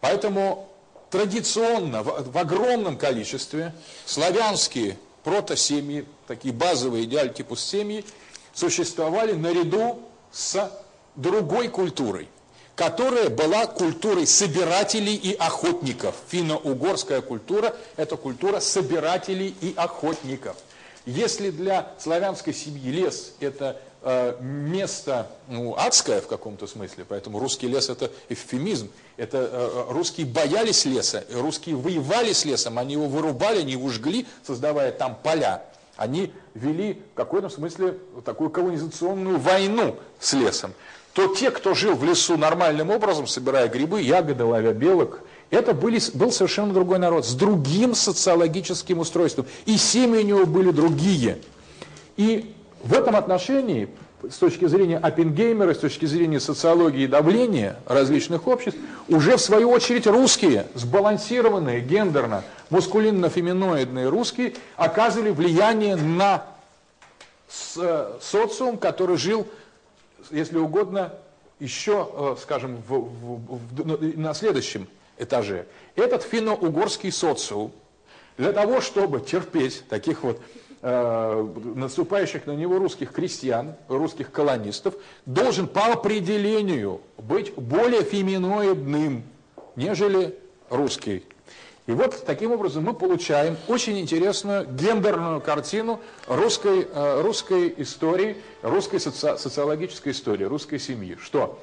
[0.00, 0.68] Поэтому
[1.10, 3.72] традиционно в, в огромном количестве
[4.04, 8.04] славянские протосемьи, такие базовые идеальтипус семьи,
[8.52, 10.00] существовали наряду
[10.32, 10.70] с
[11.14, 12.28] другой культурой,
[12.74, 16.14] которая была культурой собирателей и охотников.
[16.28, 20.56] Финно-угорская культура– это культура собирателей и охотников.
[21.04, 27.66] Если для славянской семьи лес– это э, место ну, адское в каком-то смысле, поэтому русский
[27.66, 33.60] лес– это эвфемизм, это э, русские боялись леса, русские воевали с лесом, они его вырубали,
[33.60, 35.64] они его жгли, создавая там поля.
[35.96, 40.72] Они вели в каком-то смысле такую колонизационную войну с лесом
[41.12, 45.20] то те, кто жил в лесу нормальным образом, собирая грибы, ягоды, ловя белок,
[45.52, 49.46] это были, был совершенно другой народ, с другим социологическим устройством.
[49.66, 51.38] И семьи у него были другие.
[52.16, 53.88] И в этом отношении,
[54.28, 58.78] с точки зрения Оппенгеймера, с точки зрения социологии давления различных обществ,
[59.08, 66.44] уже в свою очередь русские, сбалансированные гендерно, мускулинно-феминоидные русские, оказывали влияние на
[68.20, 69.46] социум, который жил
[70.30, 71.12] если угодно,
[71.60, 74.88] еще, э, скажем, в, в, в, на следующем
[75.18, 75.66] этаже.
[75.96, 77.72] Этот финно-угорский социум
[78.36, 80.40] для того, чтобы терпеть таких вот
[80.80, 84.94] э, наступающих на него русских крестьян, русских колонистов,
[85.26, 89.24] должен по определению быть более феминоидным,
[89.76, 90.38] нежели
[90.70, 91.24] русский
[91.86, 99.00] и вот таким образом мы получаем очень интересную гендерную картину русской, э, русской истории, русской
[99.00, 101.16] соци социологической истории, русской семьи.
[101.20, 101.60] Что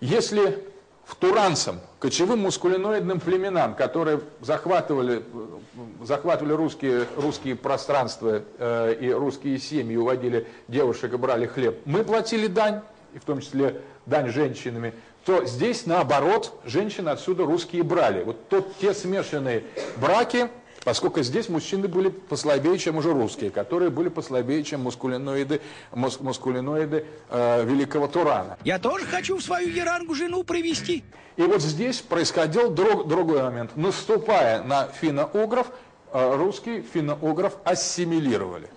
[0.00, 0.62] если
[1.06, 5.22] в туранцам, кочевым мускулиноидным племенам, которые захватывали,
[6.02, 12.48] захватывали русские, русские пространства э, и русские семьи, уводили девушек и брали хлеб, мы платили
[12.48, 12.82] дань,
[13.14, 14.94] и в том числе дань женщинами,
[15.24, 18.24] то здесь наоборот женщины отсюда русские брали.
[18.24, 19.64] Вот тот, те смешанные
[19.96, 20.48] браки,
[20.86, 25.60] поскольку здесь мужчины были послабее, чем уже русские, которые были послабее, чем мускулиноиды,
[25.92, 28.56] мус, мускулиноиды э, великого Турана.
[28.62, 31.02] Я тоже хочу в свою ерангу жену привести.
[31.36, 33.72] И вот здесь происходил друг, другой момент.
[33.74, 35.72] Наступая на финно-угров,
[36.12, 38.68] э, русские финно-угров ассимилировали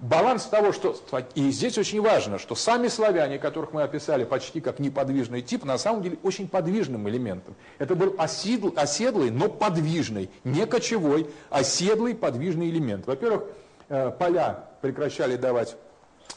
[0.00, 0.96] баланс того, что...
[1.34, 5.78] И здесь очень важно, что сами славяне, которых мы описали почти как неподвижный тип, на
[5.78, 7.54] самом деле очень подвижным элементом.
[7.78, 13.06] Это был оседл, оседлый, но подвижный, не кочевой, оседлый подвижный элемент.
[13.06, 13.44] Во-первых,
[13.88, 15.76] э, поля прекращали давать,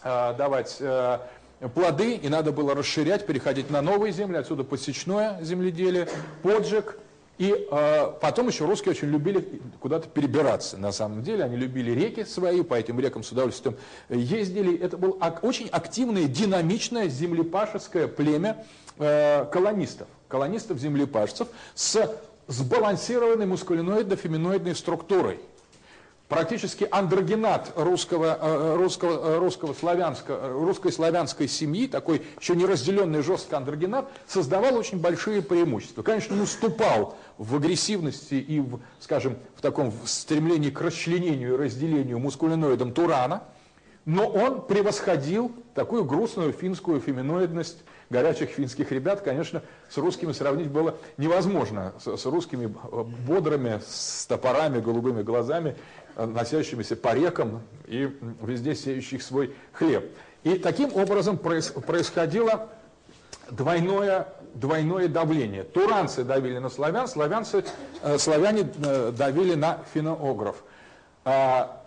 [0.03, 1.20] э, давать э,
[1.74, 6.07] плоды, и надо было расширять, переходить на новые земли, отсюда посечное земледелие,
[6.41, 6.97] поджиг,
[7.42, 9.44] и э, потом еще русские очень любили
[9.80, 10.78] куда-то перебираться.
[10.78, 13.78] На самом деле они любили реки свои, по этим рекам с удовольствием
[14.10, 14.78] ездили.
[14.78, 18.64] Это было очень активное, динамичное землепашеское племя
[19.00, 20.08] э, колонистов.
[20.28, 22.16] Колонистов-землепашцев с
[22.46, 25.39] сбалансированной мускулиноидно-феминоидной структурой
[26.32, 33.53] практически андрогенат русского, э, русского, э, русского славянского, русской славянской семьи, такой еще неразделенный жесткий
[33.53, 36.03] андрогенат, создавал очень большие преимущества.
[36.03, 42.17] Конечно, не уступал в агрессивности и, в, скажем, в таком стремлении к расчленению и разделению
[42.19, 43.43] мускулиноидом Турана,
[44.05, 47.79] но он превосходил такую грустную финскую феминоидность
[48.11, 51.93] горячих финских ребят, конечно, с русскими сравнить было невозможно.
[52.03, 52.67] С, с русскими
[53.25, 55.75] бодрыми, с топорами, голубыми глазами
[56.16, 58.09] носящимися по рекам и
[58.41, 60.12] везде сеющих свой хлеб.
[60.43, 62.70] И таким образом происходило
[63.49, 65.64] двойное, двойное давление.
[65.64, 67.64] Туранцы давили на славян, славянцы,
[68.01, 70.64] э, славяне э, давили на финоогров.
[71.24, 71.84] А,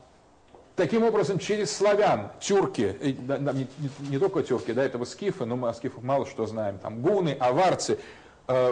[0.77, 3.13] таким образом, через славян, тюрки, не,
[3.53, 3.69] не,
[4.11, 7.37] не только тюрки, до этого скифы, но мы о скифах мало что знаем, там гуны,
[7.41, 7.99] аварцы, Э,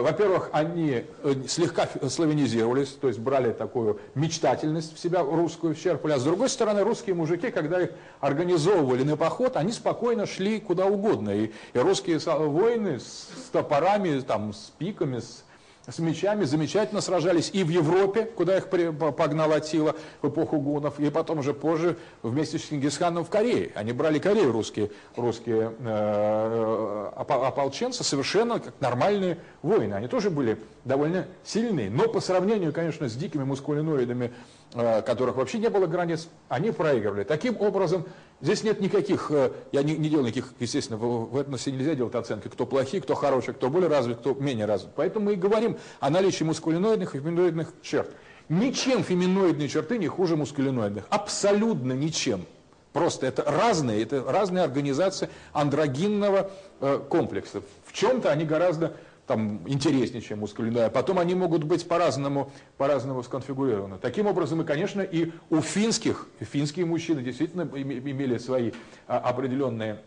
[0.01, 6.13] во-первых, они э, слегка славянизировались, то есть брали такую мечтательность в себя русскую, черпали.
[6.13, 10.85] А с другой стороны, русские мужики, когда их организовывали на поход, они спокойно шли куда
[10.85, 11.31] угодно.
[11.31, 15.43] И, и русские воины с топорами, там, с пиками, с
[15.87, 21.09] с мечами замечательно сражались и в Европе, куда их погнал Атила в эпоху гунов, и
[21.09, 23.71] потом уже позже вместе с Чингисханом в Корее.
[23.75, 29.93] Они брали Корею, русские, русские э, ополченцы, совершенно как нормальные воины.
[29.93, 35.59] Они тоже были довольно сильные, но по сравнению, конечно, с дикими мускулиноидами, э, которых вообще
[35.59, 37.23] не было границ, они проигрывали.
[37.23, 38.05] Таким образом,
[38.43, 42.13] Здесь нет никаких, э, я не, не делаю никаких, естественно, в, в этносе нельзя делать
[42.13, 44.91] оценки, кто плохие, кто хороший, кто более развит, кто менее развит.
[44.97, 48.09] Поэтому мы и говорим о наличии мускулиноидных и феминоидных черт.
[48.49, 51.05] Ничем феминоидные черты не хуже мускулиноидных.
[51.09, 52.45] Абсолютно ничем.
[52.91, 56.51] Просто это разные, это разные организации андрогинного
[56.81, 57.61] э, комплекса.
[57.85, 58.97] В чем-то они гораздо
[59.27, 60.89] там, интереснее, чем мускулиная.
[60.89, 63.97] Потом они могут быть по-разному по -разному сконфигурированы.
[63.97, 68.71] Таким образом, и, конечно, и у финских, финские мужчины действительно имели свои
[69.07, 70.01] а, определенные,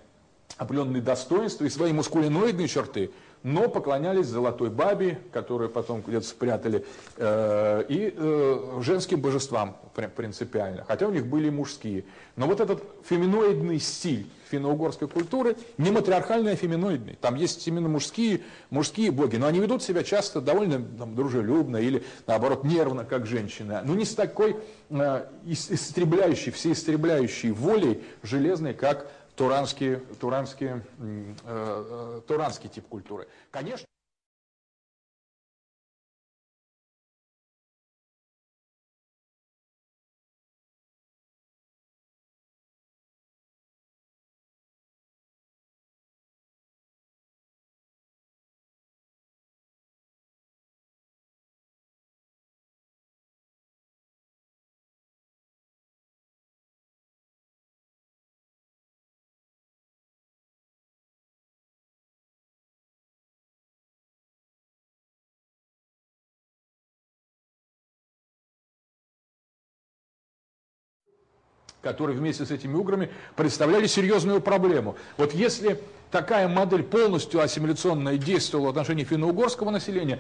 [0.59, 3.11] определенные достоинства и свои мускулиноидные черты–
[3.43, 6.85] но поклонялись золотой бабе, которую потом где-то спрятали,
[7.17, 9.77] э, и э, женским божествам
[10.17, 12.05] принципиально, хотя у них были и мужские.
[12.37, 17.19] Но вот этот феминоидный стиль финно-угорской культуры, не матриархальный, а феминоидный.
[17.21, 22.05] Там есть именно мужские, мужские боги, но они ведут себя часто довольно там, дружелюбно или,
[22.27, 23.81] наоборот, нервно, как женщины.
[23.85, 24.57] Но не с такой
[24.91, 33.29] э, истребляющей, всеистребляющей волей железной, как туранский, туранский, э, э, туранский тип культуры.
[33.51, 33.87] Конечно,
[71.87, 74.97] которые вместе с этими уграми представляли серьезную проблему.
[75.17, 75.81] Вот если
[76.11, 80.19] такая модель полностью ассимиляционная действовала в отношении финно-угорского населения,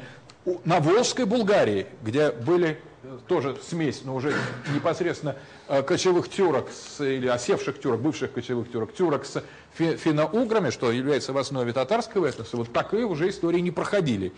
[0.64, 4.33] на Волжской Булгарии, где были э, тоже смесь, но уже
[4.73, 5.35] непосредственно
[5.67, 9.43] э, кочевых тюрок с, или осевших тюрок, бывших кочевых тюрок, тюрок с
[9.75, 14.33] финно-уграми, что является в основе татарского этноса, вот такие уже истории не проходили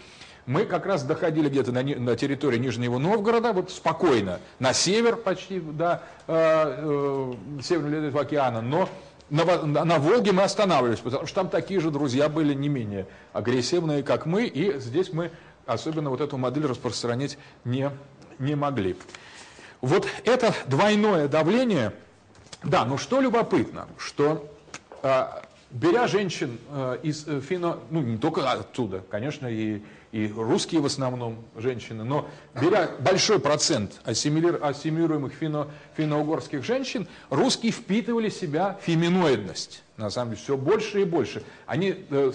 [0.49, 5.61] мы как раз доходили где-то на, на территории Нижнего Новгорода, вот спокойно, на север почти
[5.61, 6.33] до э,
[6.79, 8.89] э, Северного Ледовитого океана, но
[9.29, 13.07] на, на, на Волге мы останавливались, потому что там такие же друзья были не менее
[13.35, 15.31] агрессивные, как мы, и здесь мы
[15.67, 17.91] особенно вот эту модель распространить не,
[18.39, 18.97] не могли.
[19.83, 21.93] Вот это двойное давление,
[22.65, 24.51] да, но что любопытно, что
[25.03, 25.27] э,
[25.71, 29.83] беря женщин э, из э, фино, ну не только оттуда, конечно, и
[30.13, 32.29] и русские в основном женщины, но
[32.61, 39.83] беря большой процент ассимилируемых финно, финно-угорских женщин, русские впитывали в себя феминоидность.
[39.97, 41.43] На самом деле, все больше и больше.
[41.67, 42.33] Они э,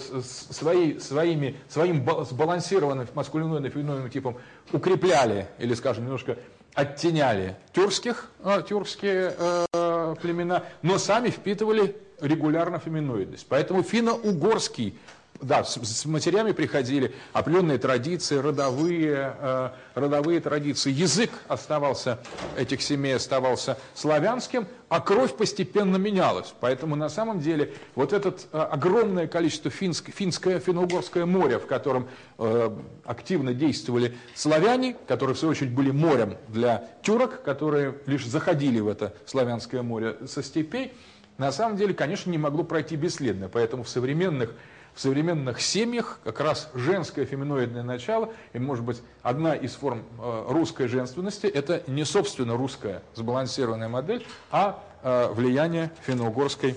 [0.50, 4.36] свои, своими, своим сбалансированным маскулиноидным феминоидным типом
[4.70, 6.36] укрепляли, или, скажем, немножко
[6.74, 13.46] оттеняли тюркских, э, тюркские э, племена, но сами впитывали регулярно феминоидность.
[13.48, 14.98] Поэтому финно-угорский
[15.40, 20.90] да, с, с матерями приходили определенные традиции, родовые, э, родовые традиции.
[20.90, 22.18] Язык оставался,
[22.56, 26.54] этих семей оставался славянским, а кровь постепенно менялась.
[26.60, 32.08] Поэтому на самом деле вот это э, огромное количество финск, финское, финно-угорское море, в котором
[32.38, 32.70] э,
[33.04, 38.88] активно действовали славяне, которые в свою очередь были морем для тюрок, которые лишь заходили в
[38.88, 40.92] это славянское море со степей,
[41.36, 43.48] на самом деле, конечно, не могло пройти бесследно.
[43.48, 44.54] Поэтому в современных
[44.94, 50.44] в современных семьях как раз женское феминоидное начало, и может быть одна из форм э,
[50.48, 56.76] русской женственности, это не собственно русская сбалансированная модель, а э, влияние финно-угорской,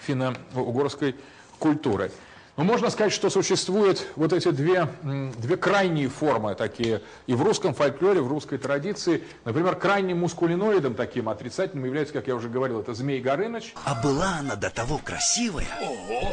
[0.00, 1.16] финно-угорской
[1.58, 2.10] культуры.
[2.56, 7.72] Но можно сказать, что существуют вот эти две, две крайние формы такие и в русском
[7.72, 9.22] фольклоре, в русской традиции.
[9.44, 13.74] Например, крайним мускулиноидом таким отрицательным является, как я уже говорил, это Змей Горыныч.
[13.84, 15.68] А была она до того красивая.
[15.80, 16.32] Ого!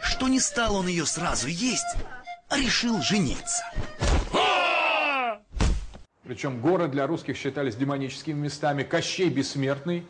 [0.00, 1.96] Что не стал он ее сразу есть,
[2.48, 3.64] а решил жениться.
[6.24, 8.82] Причем горы для русских считались демоническими местами.
[8.82, 10.04] Кощей бессмертный.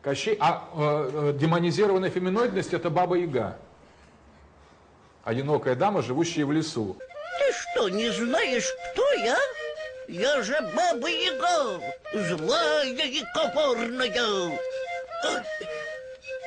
[0.00, 3.58] Кощей, а э, э, демонизированная феминоидность это Баба Яга.
[5.24, 6.96] Одинокая дама, живущая в лесу.
[7.38, 9.38] Ты что, не знаешь, кто я?
[10.08, 11.80] Я же Баба Яга,
[12.12, 14.58] злая и коварная.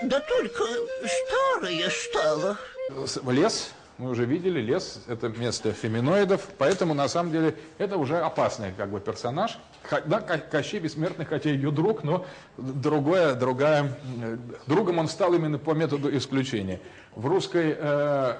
[0.04, 0.64] Да только
[1.08, 2.58] старая стала.
[3.32, 8.74] Лес, мы уже видели, лес– это место феминоидов, поэтому, на самом деле, это уже опасный
[8.78, 9.58] как бы персонаж.
[10.06, 12.26] Да, Кощей Бессмертный, хотя ее друг, но
[12.58, 13.98] другое, другая,
[14.68, 16.80] другом он стал именно по методу исключения.
[17.16, 18.36] В русской э,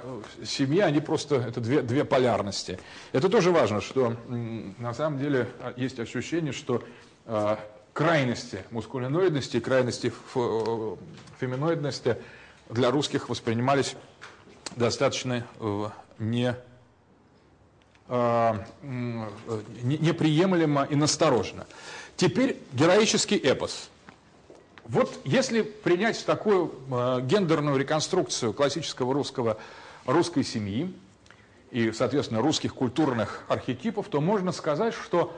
[0.46, 2.80] семье они просто, это две, две полярности.
[3.14, 6.84] Это тоже важно, что на самом деле есть ощущение, что
[7.26, 7.56] э,
[7.98, 10.14] крайности мускулиноидности и крайности
[11.40, 12.18] феминоидности
[12.70, 13.96] для русских воспринимались
[14.76, 15.90] достаточно э,
[16.20, 16.56] не,
[18.08, 21.66] э, неприемлемо и настороженно.
[22.18, 23.90] Теперь героический эпос.
[24.86, 29.58] Вот если принять такую э, гендерную реконструкцию классического русского,
[30.06, 30.94] русской семьи
[31.72, 35.36] и, соответственно, русских культурных архетипов, то можно сказать, что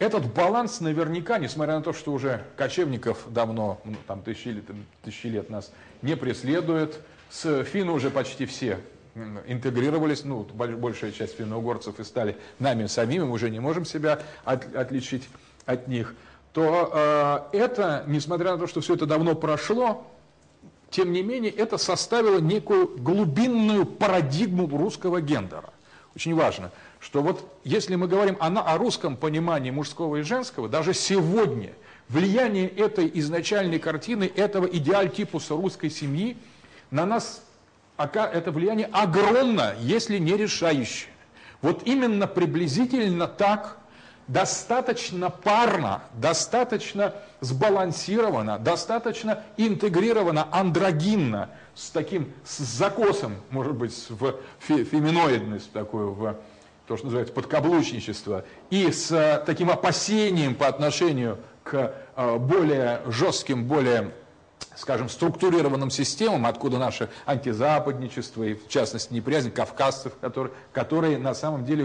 [0.00, 4.64] этот баланс наверняка, несмотря на то, что уже кочевников давно, ну, там тысячи лет,
[5.02, 5.70] тысячи лет нас
[6.00, 8.80] не преследует, с финны уже почти все
[9.46, 14.74] интегрировались, ну, большая часть финно-угорцев и стали нами самими, мы уже не можем себя от,
[14.74, 15.28] отличить
[15.66, 16.14] от них,
[16.54, 20.06] то э, это, несмотря на то, что все это давно прошло,
[20.88, 25.70] тем не менее, это составило некую глубинную парадигму русского гендера.
[26.16, 30.94] Очень важно, что вот если мы говорим о, о русском понимании мужского и женского, даже
[30.94, 31.72] сегодня
[32.08, 36.36] влияние этой изначальной картины, этого идеальтипуса русской семьи
[36.90, 37.42] на нас
[37.96, 41.10] это влияние огромно, если не решающее.
[41.60, 43.78] Вот именно приблизительно так,
[44.26, 55.72] достаточно парно, достаточно сбалансировано, достаточно интегрировано, андрогинно, с таким с закосом, может быть, в феминоидность
[55.72, 56.36] такую, в
[56.90, 63.68] то, что называется подкаблучничество, и с э, таким опасением по отношению к э, более жестким,
[63.68, 64.10] более
[64.74, 71.64] скажем, структурированным системам, откуда наше антизападничество и, в частности, неприязнь кавказцев, которые, которые на самом
[71.64, 71.84] деле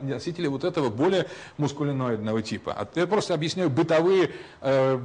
[0.00, 1.26] носители вот этого более
[1.58, 2.72] мускулиноидного типа.
[2.72, 4.30] А я просто объясняю бытовые
[4.62, 4.98] э,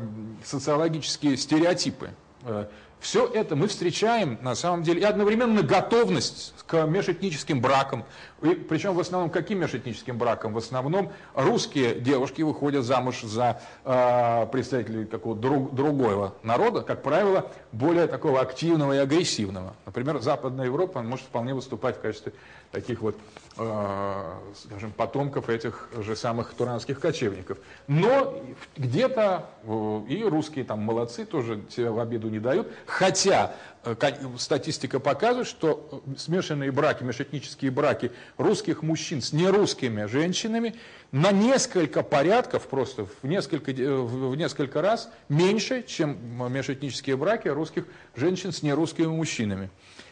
[0.45, 2.11] социологические стереотипы.
[2.43, 2.67] Э,
[3.03, 8.05] все это мы встречаем, на самом деле, и одновременно готовность к межэтническим бракам.
[8.43, 10.53] И, причем в основном каким межэтническим бракам?
[10.53, 17.49] В основном русские девушки выходят замуж за э, представителей какого-то друг, другого народа, как правило,
[17.71, 19.73] более такого активного и агрессивного.
[19.85, 22.33] Например, Западная Европа может вполне выступать в качестве
[22.73, 23.15] таких вот,
[23.57, 27.59] э, скажем, потомков этих же самых туранских кочевников.
[27.87, 28.43] Но
[28.75, 32.67] где-то э, и русские там молодцы, тоже себя в обиду не дают.
[32.87, 33.53] Хотя
[33.85, 33.95] э,
[34.37, 40.75] статистика показывает, что смешанные браки, межэтнические браки русских мужчин с нерусскими женщинами
[41.11, 46.17] на несколько порядков, просто в несколько, в несколько раз меньше, чем
[46.51, 49.69] межэтнические браки русских женщин с нерусскими мужчинами.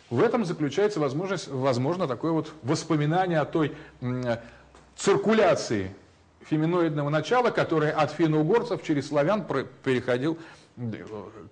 [0.10, 3.76] В этом заключается возможность, возможно такое вот воспоминание о той
[4.96, 5.92] циркуляции
[6.50, 9.46] феминоидного начала, которая от финно-угорцев через славян
[9.84, 10.38] переходил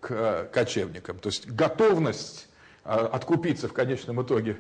[0.01, 1.19] к кочевникам.
[1.19, 2.47] То есть готовность
[2.83, 4.57] а, откупиться в конечном итоге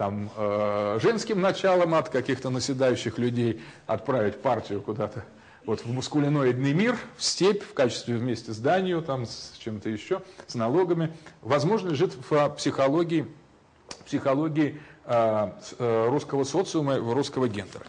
[0.00, 5.26] там, э, женским началом от каких-то наседающих людей, отправить партию куда-то
[5.66, 10.22] вот в мускулиноидный мир, в степь, в качестве вместе с Данию, там, с чем-то еще,
[10.46, 13.26] с налогами, возможно, лежит в психологии,
[14.06, 17.84] психологии э, э, русского социума, русского гендера.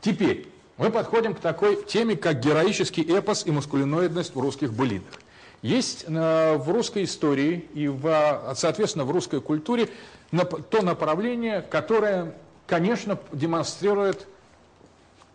[0.00, 0.48] Теперь
[0.78, 5.20] мы подходим к такой теме, как героический эпос и маскулиноидность в русских былинах.
[5.60, 9.90] Есть э, в русской истории и, в, соответственно, в русской культуре
[10.32, 12.34] то направление, которое,
[12.66, 14.26] конечно, демонстрирует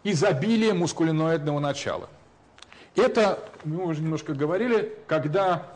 [0.03, 2.09] изобилие мускулиноидного начала.
[2.95, 5.67] Это, мы уже немножко говорили, когда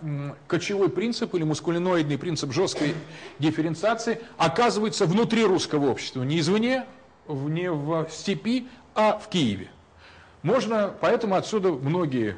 [0.47, 2.95] кочевой принцип или мускулиноидный принцип жесткой
[3.37, 6.85] дифференциации оказывается внутри русского общества, не извне,
[7.27, 9.69] не в степи, а в Киеве.
[10.43, 12.35] Можно, поэтому отсюда многие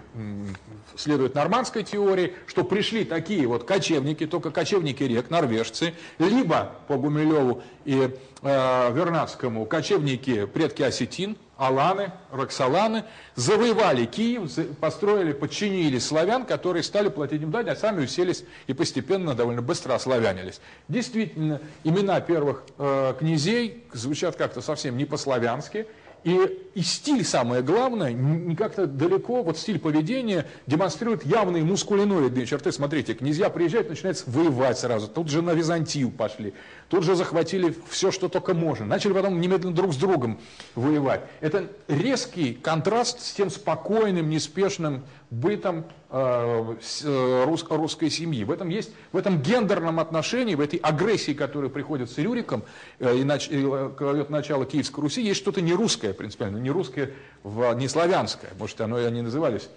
[0.97, 7.63] следуют нормандской теории, что пришли такие вот кочевники, только кочевники рек, норвежцы, либо по Гумилеву
[7.85, 8.09] и
[8.41, 14.51] э, Вернадскому кочевники предки осетин, аланы, роксоланы, завоевали Киев,
[14.81, 19.93] построили, подчинили славян, которые стали платить им дань, а сами уселись и постепенно довольно быстро
[19.93, 20.59] ославянились.
[20.89, 25.87] Действительно, имена первых э, князей звучат как-то совсем не по-славянски,
[26.23, 32.71] и, и стиль, самое главное, не как-то далеко, вот стиль поведения демонстрирует явные мускулиноидные черты.
[32.71, 35.07] Смотрите, князья приезжают, начинают воевать сразу.
[35.07, 36.53] Тут же на Византию пошли,
[36.89, 38.85] тут же захватили все, что только можно.
[38.85, 40.39] Начали потом немедленно друг с другом
[40.75, 41.21] воевать.
[41.41, 48.43] Это резкий контраст с тем спокойным, неспешным бытом э, э, рус, русской семьи.
[48.43, 52.63] В этом есть, в этом гендерном отношении, в этой агрессии, которая приходит с Рюриком
[52.99, 58.51] э, и, кладет начало Киевской Руси, есть что-то не русское принципиально, не русское, не славянское.
[58.59, 59.69] Может, оно и они назывались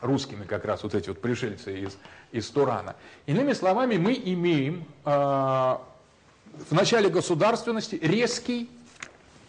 [0.00, 1.96] русскими как раз вот эти вот пришельцы из,
[2.32, 2.96] из Турана.
[3.26, 8.68] Иными словами, мы имеем э, в начале государственности резкий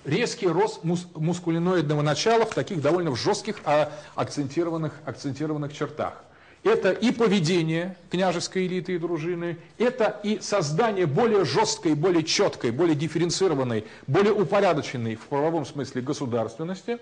[0.06, 6.24] резкий рост мус мускулиноидного начала в таких довольно жестких, а акцентированных, акцентированных чертах.
[6.64, 12.96] Это и поведение княжеской элиты и дружины, это и создание более жесткой, более четкой, более
[12.96, 17.00] дифференцированной, более упорядоченной в правовом смысле государственности.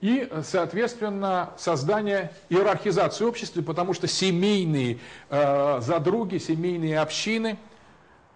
[0.00, 4.98] и, соответственно, создание иерархизации общества, потому что семейные
[5.28, 7.58] э, задруги, семейные общины–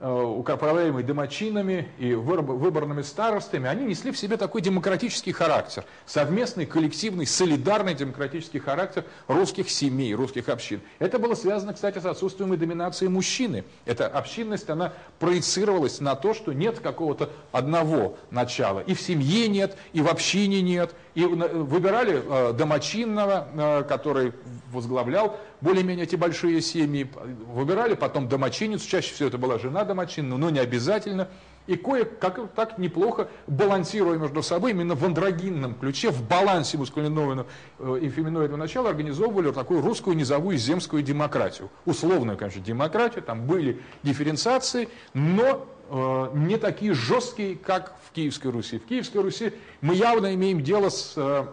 [0.00, 7.94] управляемые домочинами и выборными старостами, они несли в себе такой демократический характер, совместный, коллективный, солидарный
[7.94, 10.80] демократический характер русских семей, русских общин.
[10.98, 13.64] Это было связано, кстати, с отсутствием и доминацией мужчины.
[13.86, 18.80] Эта общинность, она проецировалась на то, что нет какого-то одного начала.
[18.80, 24.32] И в семье нет, и в общине нет, и выбирали э, домочинного, э, который
[24.72, 27.08] возглавлял более-менее эти большие семьи.
[27.46, 31.28] Выбирали потом домочинницу, чаще всего это была жена домочинна, но не обязательно.
[31.66, 37.46] И кое-как так неплохо, балансируя между собой, именно в андрогинном ключе, в балансе мускулиноидного
[37.78, 41.70] э, и феминоидного начала, организовывали такую русскую низовую земскую демократию.
[41.86, 48.78] Условную, конечно, демократию, там были дифференциации, но Э, не такие жесткие, как в Киевской Руси.
[48.78, 51.46] В Киевской Руси мы явно имеем дело с, э,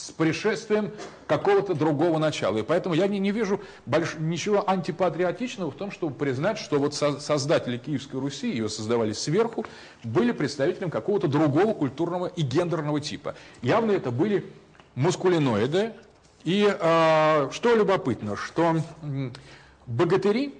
[0.00, 0.90] с пришествием
[1.26, 2.58] какого-то другого начала.
[2.58, 4.16] И поэтому я не, не вижу больш...
[4.18, 9.66] ничего антипатриотичного в том, чтобы признать, что вот создатели Киевской Руси, ее создавали сверху,
[10.02, 13.34] были представителем какого-то другого культурного и гендерного типа.
[13.62, 14.46] Явно это были
[14.94, 15.92] мускулиноиды.
[16.44, 18.76] И э, что любопытно, что
[19.86, 20.54] богатыри,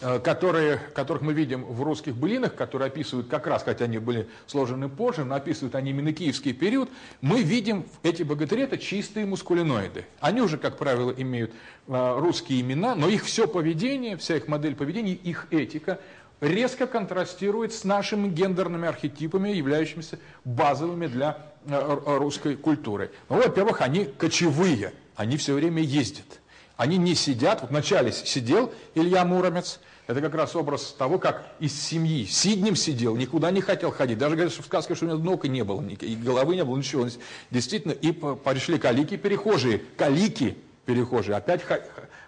[0.00, 4.88] которые, которых мы видим в русских былинах, которые описывают как раз, хотя они были сложены
[4.88, 6.88] позже, но описывают они именно киевский период,
[7.20, 10.06] мы видим эти богатыри, это чистые мускулиноиды.
[10.20, 11.52] Они уже, как правило, имеют
[11.86, 16.00] э, русские имена, но их все поведение, вся их модель поведения, их этика
[16.40, 23.10] резко контрастирует с нашими гендерными архетипами, являющимися базовыми для э, русской культуры.
[23.28, 26.40] Ну, во-первых, они кочевые, они все время ездят.
[26.76, 27.60] Они не сидят.
[27.60, 33.14] Вот вначале сидел Илья Муромец, это как раз образ того, как из семьи сиднем сидел,
[33.16, 34.18] никуда не хотел ходить.
[34.18, 36.64] Даже говорят, что в сказке, что у него ног и не было, и головы не
[36.64, 37.06] было, ничего.
[37.50, 41.62] Действительно, и пришли калики перехожие, калики перехожие, опять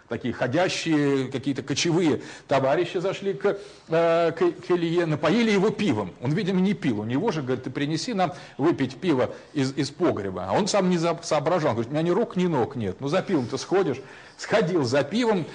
[0.09, 3.57] такие ходящие, какие-то кочевые товарищи зашли к,
[3.89, 6.13] э, к, к Илье, напоили его пивом.
[6.21, 7.01] Он, видимо, не пил.
[7.01, 10.47] У него же, говорит, ты принеси нам выпить пиво из, из погреба.
[10.49, 11.73] А он сам не соображал.
[11.73, 12.99] Говорит, у меня ни рук, ни ног нет.
[13.01, 14.03] Ну, за пивом ты сходишь.
[14.37, 15.47] Сходил за пивом.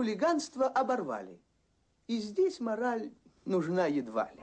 [0.00, 1.38] Хулиганство оборвали.
[2.08, 3.10] И здесь мораль
[3.44, 4.40] нужна едва ли.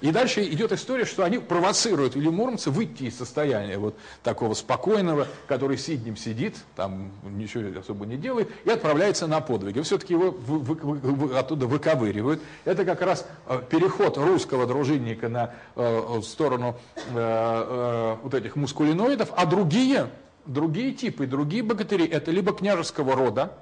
[0.00, 5.26] И дальше идет история, что они провоцируют Илью Муромца выйти из состояния вот такого спокойного,
[5.48, 9.80] который сиднем сидит, там ничего особо не делает, и отправляется на подвиги.
[9.80, 12.40] Все-таки его вы, вы, вы, оттуда выковыривают.
[12.64, 19.32] Это как раз э, переход русского дружинника на э, сторону э, э, вот этих мускулиноидов,
[19.34, 20.08] а другие
[20.46, 23.54] другие типы, другие богатыри, это либо княжеского рода,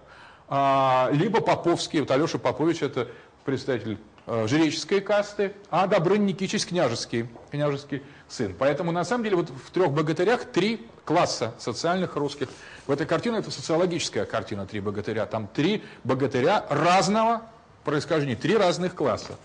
[1.12, 3.08] либо поповские, вот Алеша Попович это
[3.44, 3.96] представитель
[4.26, 8.54] э, жреческой касты, а Добрын Никитич княжеский, княжеский сын.
[8.58, 12.48] Поэтому на самом деле вот в трех богатырях три класса социальных русских.
[12.86, 15.24] В этой картине это социологическая картина «Три богатыря».
[15.26, 17.42] Там три богатыря разного
[17.84, 19.38] происхождения, три разных класса.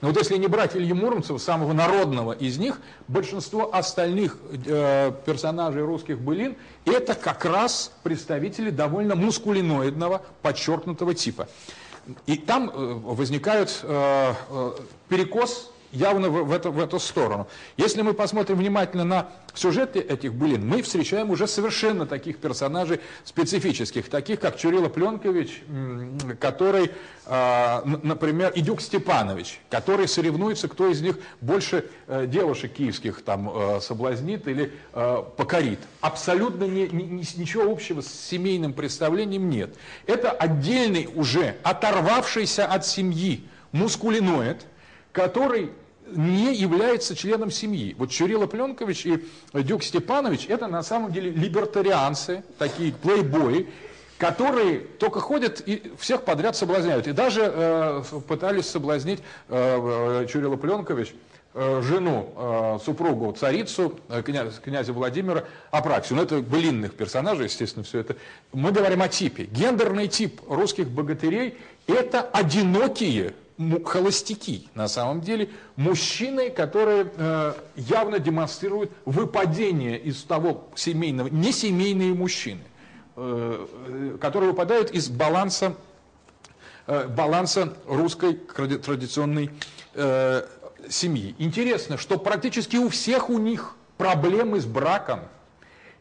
[0.00, 5.82] Но вот если не брать Илью Муромцева, самого народного из них, большинство остальных э, персонажей
[5.82, 11.48] русских былин это как раз представители довольно мускулиноидного, подчеркнутого типа.
[12.26, 14.72] И там э, возникает э, э,
[15.08, 17.48] перекос явно в, в, эту, в эту сторону.
[17.76, 24.08] Если мы посмотрим внимательно на сюжеты этих былин, мы встречаем уже совершенно таких персонажей специфических,
[24.08, 25.62] таких как Чурила Пленкович,
[26.38, 26.92] который,
[27.26, 33.80] а, например, Идюк Степанович, который соревнуется, кто из них больше э, девушек киевских там э,
[33.80, 35.80] соблазнит или э, покорит.
[36.00, 39.74] Абсолютно не, не, ничего общего с семейным представлением нет.
[40.06, 44.66] Это отдельный уже оторвавшийся от семьи мускулиноид,
[45.18, 45.70] который
[46.12, 47.94] не является членом семьи.
[47.98, 53.68] Вот Чурила Пленкович и Дюк Степанович это на самом деле либертарианцы, такие плейбои,
[54.16, 57.08] которые только ходят и всех подряд соблазняют.
[57.08, 59.18] И даже э, пытались соблазнить
[59.48, 61.12] э, Чурила Пленкович
[61.54, 66.18] э, жену, э, супругу, царицу, э, князя, князя Владимира Апраксию.
[66.18, 68.14] Ну, это былинных персонажей, естественно, все это.
[68.52, 69.44] Мы говорим о типе.
[69.44, 71.58] Гендерный тип русских богатырей–
[71.88, 73.34] это одинокие
[73.84, 82.14] холостяки, на самом деле, мужчины, которые э, явно демонстрируют выпадение из того семейного, не семейные
[82.14, 82.62] мужчины,
[83.16, 85.74] э, э которые выпадают из баланса,
[86.86, 89.50] э, баланса русской традиционной
[89.94, 90.46] э,
[90.88, 91.34] семьи.
[91.38, 95.20] Интересно, что практически у всех у них проблемы с браком–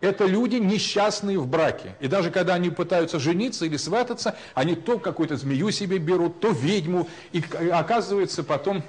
[0.02, 1.95] это люди несчастные в браке.
[1.99, 6.49] И даже когда они пытаются жениться или свататься, они то какую-то змею себе берут, то
[6.49, 8.84] ведьму, и оказываются потом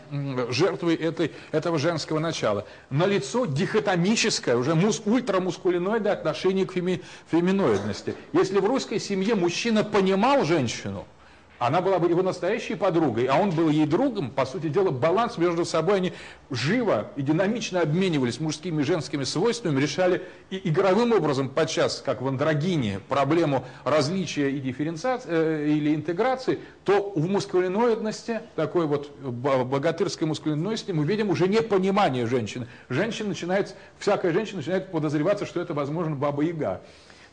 [0.51, 2.67] жертвой этой, этого женского начала.
[2.91, 8.15] На лицо дихотомическое, уже мус, ультрамускулиноидное отношение к феми, феминоидности.
[8.33, 11.07] Если в русской семье мужчина понимал женщину–
[11.59, 14.31] она была бы его настоящей подругой, а он был ей другом.
[14.31, 15.97] По сути дела, баланс между собой.
[15.97, 16.13] Они
[16.51, 22.29] живо и динамично обменивались мужскими и женскими свойствами, решали и игровым образом, подчас, как в
[22.29, 30.93] андрогине, проблему различия и дифференциации э, или интеграции, то в мускулиноидности, такой вот богатырской мускулиноидности,
[30.93, 32.69] мы видим уже непонимание женщины.
[32.89, 36.83] Женщина начинает, всякая женщина начинает подозреваться, что это, возможно, баба-яга.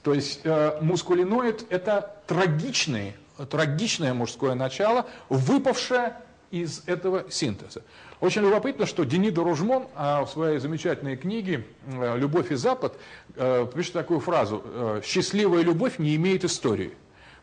[0.02, 3.14] То есть э, мускулиноид– это трагичный
[3.49, 6.16] трагичное мужское начало, выпавшее
[6.52, 7.82] из этого синтеза.
[8.22, 12.98] Очень любопытно, что Денида Ружмон а, в своей замечательной книге «Любовь и Запад»
[13.36, 16.94] э, пишет такую фразу э, «Счастливая любовь не имеет истории».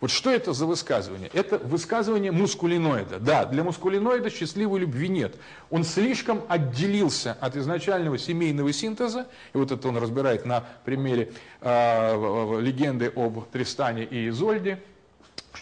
[0.02, 1.30] Вот что это за высказывание?
[1.32, 3.20] Это высказывание мускулиноида.
[3.20, 5.36] Да, для мускулиноида счастливой любви нет.
[5.70, 12.60] Он слишком отделился от изначального семейного синтеза, и вот это он разбирает на примере э,
[12.60, 14.82] легенды об Тристане и Изольде,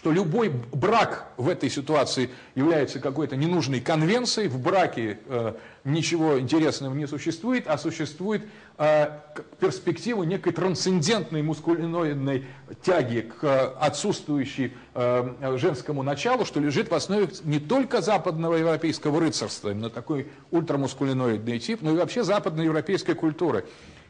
[0.01, 5.53] что любой брак в этой ситуации является какой-то ненужной конвенцией, в браке э,
[5.83, 8.43] ничего интересного не существует, а существует
[8.79, 9.19] э,
[9.59, 12.47] перспектива некой трансцендентной мускулиноидной
[12.81, 19.69] тяги к отсутствующей э, женскому началу, что лежит в основе не только западного европейского рыцарства,
[19.69, 23.65] именно такой ультрамускулиноидный тип, но и вообще западноевропейской культуры,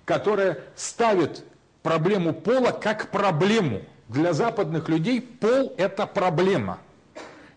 [0.06, 1.44] которая ставит
[1.84, 3.82] проблему пола как проблему–
[4.12, 6.80] для западных людей пол– это проблема.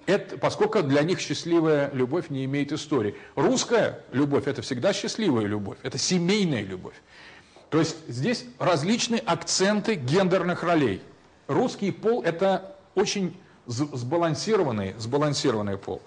[0.06, 3.16] Это, поскольку для них счастливая любовь не имеет истории.
[3.34, 6.94] Русская любовь– это всегда счастливая любовь, это семейная любовь.
[7.70, 11.02] То есть здесь различные акценты гендерных ролей.
[11.48, 13.36] Русский пол– это очень
[13.66, 16.02] сбалансированный, сбалансированный пол.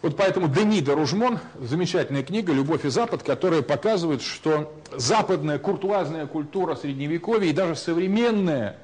[0.00, 6.74] Вот поэтому Денида Ружмон, замечательная книга «Любовь и Запад», которая показывает, что западная куртуазная культура
[6.76, 8.78] Средневековья и даже современная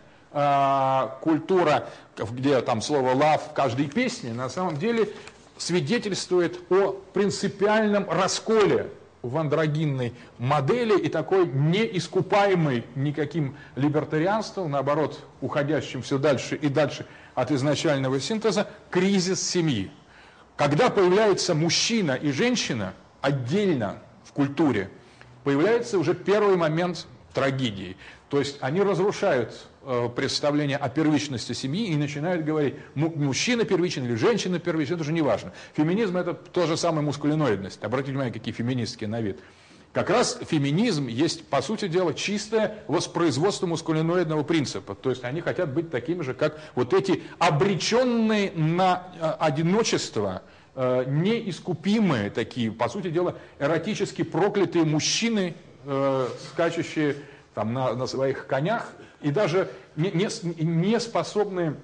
[1.23, 1.89] культура,
[2.31, 5.09] где там слово love в каждой песне, на самом деле
[5.57, 8.91] свидетельствует о принципиальном расколе
[9.23, 17.51] в андрогинной модели и такой неискупаемый никаким либертарианством, наоборот, уходящим все дальше и дальше от
[17.51, 19.91] изначального синтеза, кризис семьи.
[20.57, 24.91] Когда появляется мужчина и женщина отдельно в культуре,
[25.45, 27.97] появляется уже первый момент трагедии.
[28.29, 34.17] То есть они разрушают э, представление о первичности семьи и начинают говорить, мужчина первичен или
[34.17, 35.53] женщина первична, это уже не важно.
[35.75, 37.85] Феминизм это тоже самая мускулиноидность.
[37.85, 39.39] Обратите внимание, какие феминистские на вид.
[39.93, 44.97] Как раз феминизм есть, по сути дела, чистое воспроизводство мускулиноидного принципа.
[44.97, 50.43] То есть они хотят быть такими же, как вот эти обреченные на э, одиночество,
[50.75, 55.55] э, неискупимые такие, по сути дела, эротически проклятые мужчины,
[56.51, 57.15] скачущие
[57.57, 58.93] там, на, на своих конях,
[59.23, 60.29] и даже не, не,
[60.63, 61.75] не способные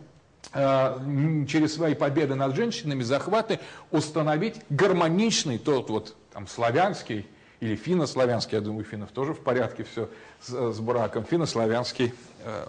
[0.52, 3.58] через свои победы над женщинами, захваты,
[3.90, 7.26] установить гармоничный тот вот там славянский
[7.60, 10.10] или финно-славянский, я думаю, финнов тоже в порядке все
[10.42, 12.12] с, с браком, финно-славянский
[12.44, 12.66] э,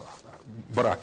[0.70, 1.02] брак.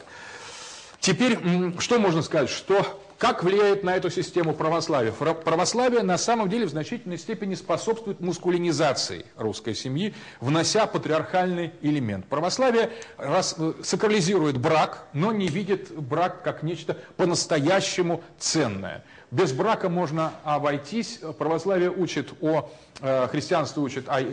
[0.99, 1.37] Теперь,
[1.77, 5.13] что можно сказать, что, как влияет на эту систему православие?
[5.13, 12.25] Православие на самом деле в значительной степени способствует мускулинизации русской семьи, внося патриархальный элемент.
[12.25, 19.05] Православие рас, э, сакрализирует брак, но не видит брак как нечто по-настоящему ценное.
[19.29, 21.19] Без брака можно обойтись.
[21.37, 22.71] Православие учит о,
[23.01, 24.25] э, христианство учит о э,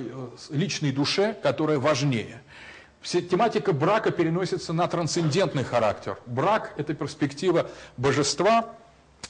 [0.49, 2.41] личной душе, которая важнее.
[3.03, 6.19] Тематика брака переносится на трансцендентный характер.
[6.27, 8.75] Брак– это перспектива божества,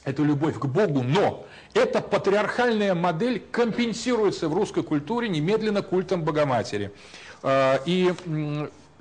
[0.03, 6.91] это любовь к Богу, но эта патриархальная модель компенсируется в русской культуре немедленно культом Богоматери.
[7.43, 8.13] Э, и,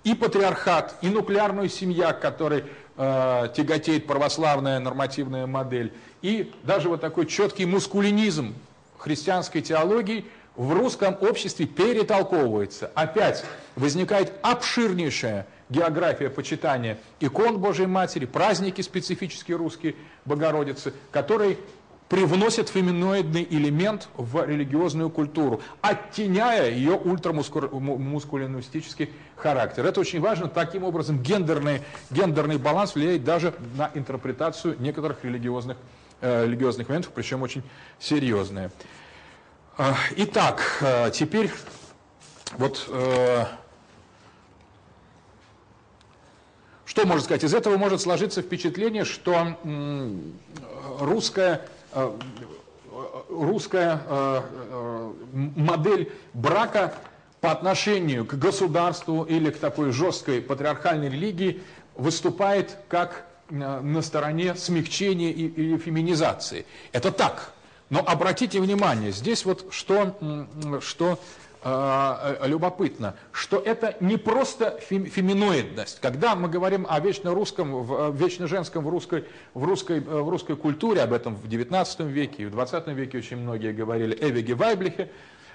[0.05, 2.65] и патриархат, и нуклеарная семья, которой
[2.99, 5.93] тяготеет православная нормативная модель–
[6.23, 8.55] и даже вот такой четкий мускулинизм
[8.97, 10.25] христианской теологии
[10.57, 12.91] в русском обществе перетолковывается.
[12.95, 13.45] Опять
[13.77, 21.59] возникает обширнейшая география почитания икон Божьей Матери, праздники специфические русские Богородицы, которые
[22.09, 29.85] привносят феминоидный элемент в религиозную культуру, оттеняя ее ультрамускулинистический характер.
[29.85, 30.49] Это очень важно.
[30.49, 35.77] Таким образом, гендерный, гендерный баланс влияет даже на интерпретацию некоторых религиозных
[36.21, 37.63] Э, религиозных моментов, причем очень
[38.01, 38.73] серьезные.
[39.77, 41.53] Э, итак, э, теперь
[42.57, 42.89] вот
[46.89, 47.45] что можно сказать?
[47.45, 49.57] Из этого может сложиться впечатление, что
[50.99, 51.61] русская,
[53.29, 54.43] русская
[55.33, 56.95] модель брака
[57.41, 61.63] по отношению к государству или к такой жесткой патриархальной религии
[61.95, 66.67] выступает как Э, на стороне смягчения или феминизации.
[66.93, 67.53] Это так.
[67.89, 70.15] Но обратите внимание, здесь вот что,
[70.83, 71.19] что э, э,
[71.65, 76.01] любопытно, что это не просто фем, феминоидность.
[76.01, 79.25] Когда мы говорим о вечно русском, в, вечно женском в русской,
[79.55, 83.39] в, русской, в русской культуре, об этом в XIX веке и в XX веке очень
[83.39, 85.11] многие говорили, Эвиге Вайблихе,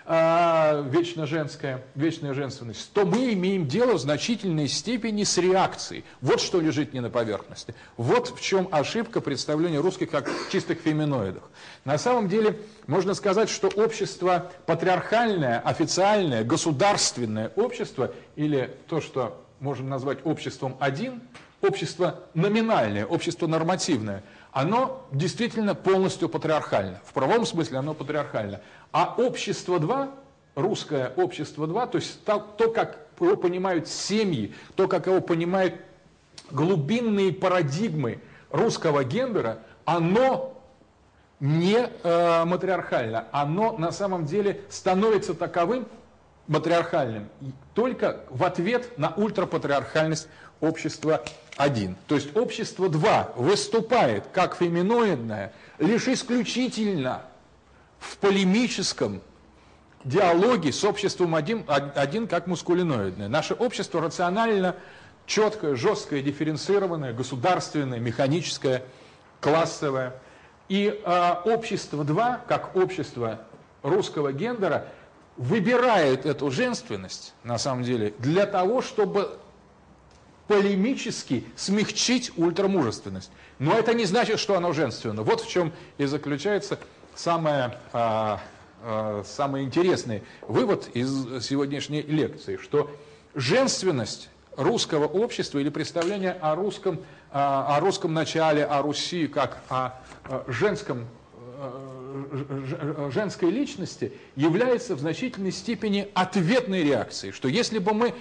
[0.05, 6.03] а, вечно женская, вечная женственность, то мы имеем дело в значительной степени с реакцией.
[6.21, 7.73] Вот что лежит не на поверхности.
[7.95, 11.43] Вот в чем ошибка представления русских как чистых феминоидах.
[11.85, 19.87] На самом деле можно сказать, что общество патриархальное, официальное, государственное общество, или то, что можем
[19.87, 21.21] назвать обществом один,
[21.61, 27.01] общество номинальное, общество нормативное, оно действительно полностью патриархально.
[27.05, 28.61] В правом смысле оно патриархально.
[28.93, 30.11] А общество 2,
[30.55, 35.75] русское общество 2, то есть то, то, как его понимают семьи, то, как его понимают
[36.51, 38.19] глубинные парадигмы
[38.51, 40.61] русского гендера, оно
[41.39, 45.87] не э, матриархально, оно на самом деле становится таковым
[46.47, 47.29] матриархальным
[47.73, 50.27] только в ответ на ультрапатриархальность
[50.61, 51.23] общества
[51.57, 51.95] 1.
[52.07, 57.23] То есть общество 2 выступает как феминоидное лишь исключительно
[58.03, 59.21] в полемическом
[60.03, 63.29] диалоге с обществом один, один как мускулиноидное.
[63.29, 64.75] Наше общество рационально
[65.25, 68.83] четкое, жесткое, дифференцированное, государственное, механическое,
[69.39, 70.13] классовое.
[70.67, 73.39] И э, общество 2, как общество
[73.81, 74.87] русского гендера,
[75.37, 79.37] выбирает эту женственность, на самом деле, для того, чтобы
[80.47, 83.31] полемически смягчить ультрамужественность.
[83.59, 85.23] Но это не значит, что оно женственно.
[85.23, 86.77] Вот в чем и заключается
[87.15, 88.39] самое, а,
[88.83, 92.89] а, самый интересный вывод из сегодняшней лекции, что
[93.35, 96.99] женственность русского общества или представление о русском,
[97.31, 99.99] а, о русском начале, о Руси как о
[100.47, 101.07] женском
[103.11, 108.13] женской личности является в значительной степени ответной реакцией, что если бы мы,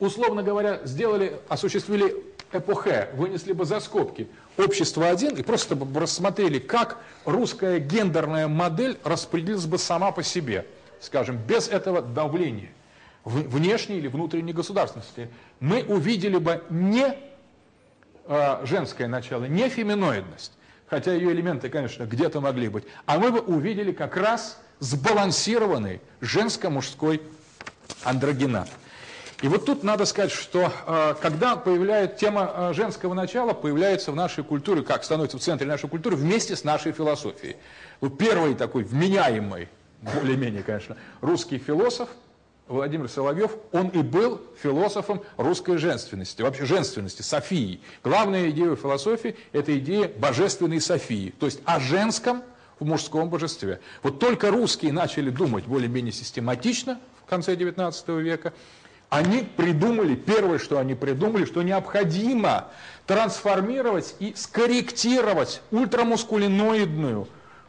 [0.00, 2.16] условно говоря, сделали, осуществили
[2.52, 4.28] эпохе, вынесли бы за скобки
[4.58, 10.66] общество один и просто бы рассмотрели, как русская гендерная модель распределилась бы сама по себе,
[11.00, 12.70] скажем, без этого давления
[13.24, 15.28] внешней или внутренней государственности,
[15.60, 17.14] мы увидели бы не
[18.26, 20.52] э, женское начало, не феминоидность,
[20.86, 27.22] хотя ее элементы, конечно, где-то могли быть, а мы бы увидели как раз сбалансированный женско-мужской
[28.04, 28.68] андрогенат.
[29.40, 34.16] И вот тут надо сказать, что э, когда появляется тема э, женского начала, появляется в
[34.16, 37.56] нашей культуре, как становится в центре нашей культуры, вместе с нашей философией.
[38.00, 39.68] Вот первый такой вменяемый,
[40.02, 42.08] более-менее, конечно, русский философ
[42.66, 47.80] Владимир Соловьев, он и был философом русской женственности, вообще женственности, Софии.
[48.04, 52.42] Главная идея философии– это идея божественной Софии, то есть о женском
[52.78, 53.80] в мужском божестве.
[54.02, 58.52] Вот только русские начали думать более-менее систематично в конце XIX века,
[59.10, 62.68] они придумали, первое, что они придумали, что необходимо
[63.06, 67.26] трансформировать и скорректировать ультрамускулиноидную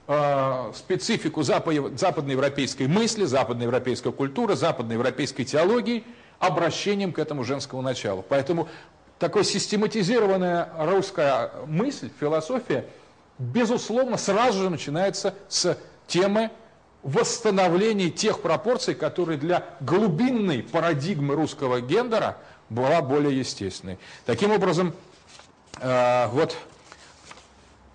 [0.07, 6.03] э, специфику западноевропейской мысли, западноевропейской культуры, западноевропейской теологии
[6.39, 8.23] обращением к этому женскому началу.
[8.27, 8.67] Поэтому
[9.17, 12.85] такая систематизированная русская мысль, философия,
[13.37, 16.51] безусловно, сразу же начинается с темы
[17.03, 22.37] восстановлении тех пропорций, которые для глубинной парадигмы русского гендера
[22.69, 23.97] была более естественной.
[24.25, 24.93] Таким образом,
[25.79, 26.57] э, вот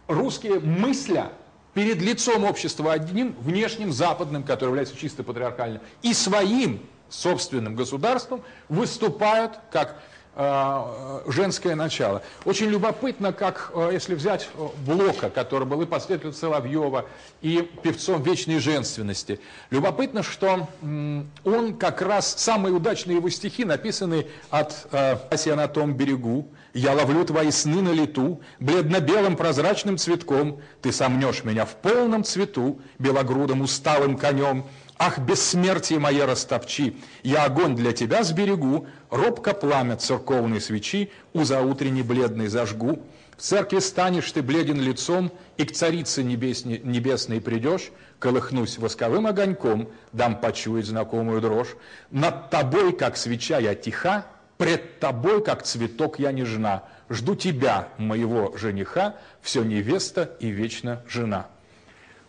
[0.09, 1.31] русские мысля
[1.75, 9.59] перед лицом общества одним внешним западным, который является чисто патриархальным, и своим собственным государством выступают
[9.71, 10.01] как
[10.37, 12.23] женское начало.
[12.45, 17.07] Очень любопытно, как, э, если взять э, Блока, который был и последователем Соловьева,
[17.41, 19.41] и певцом вечной женственности,
[19.71, 26.49] любопытно, что он как раз, самые удачные его стихи, написанные от «Аси на том берегу»,
[26.75, 32.81] «Я ловлю твои сны на лету, бледно-белым прозрачным цветком, ты сомнешь меня в полном цвету,
[32.99, 34.65] белогрудым усталым конем,
[34.97, 42.03] Ах, бессмертие мое растопчи, я огонь для тебя сберегу, робко пламя церковной свечи у заутренней
[42.03, 43.03] бледной зажгу.
[43.37, 47.91] В церкви станешь ты бледен лицом, и к царице небесне, небесной придешь,
[48.21, 51.75] колыхнусь восковым огоньком, дам почуять знакомую дрожь.
[52.13, 54.27] Над тобой, как свеча, я тиха,
[54.59, 56.85] пред тобой, как цветок, я нежна.
[57.11, 61.49] Жду тебя, моего жениха, все невеста и вечно жена.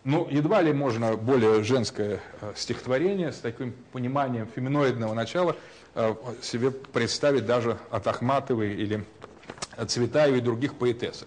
[0.06, 5.56] Ну, едва ли можно более женское э, стихотворение с таким пониманием феминоидного начала
[5.96, 9.04] э, себе представить даже от Ахматовой или
[9.88, 11.26] Цветаевой и других поэтессов.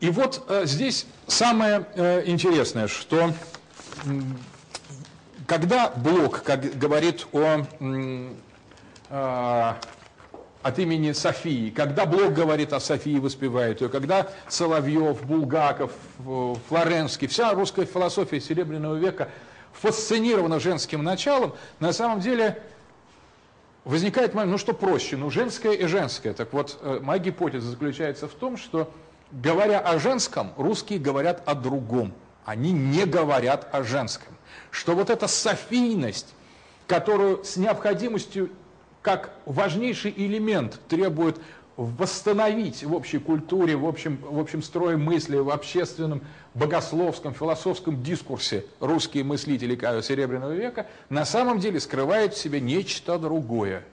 [0.00, 1.86] И вот э, здесь самое
[2.26, 3.32] интересное, что
[5.46, 7.64] когда Блок как говорит о
[10.66, 11.70] от имени Софии.
[11.70, 15.92] Когда Блок говорит о Софии, воспевает ее, когда Соловьев, Булгаков,
[16.68, 19.28] Флоренский, вся русская философия Серебряного века
[19.74, 22.60] фасцинирована женским началом, на самом деле
[23.84, 26.34] возникает момент, ну что проще, ну женское и женское.
[26.34, 28.92] Так вот, э, моя гипотеза заключается в том, что
[29.30, 32.12] говоря о женском, русские говорят о другом.
[32.44, 34.34] Они не говорят о женском.
[34.72, 36.34] Что вот эта софийность,
[36.88, 38.50] которую с необходимостью
[39.06, 41.36] как важнейший элемент требует
[41.76, 46.22] восстановить в общей культуре, в общем, в общем строе мысли, в общественном,
[46.54, 53.84] богословском, философском дискурсе русские мыслители Серебряного века, на самом деле скрывают в себе нечто другое.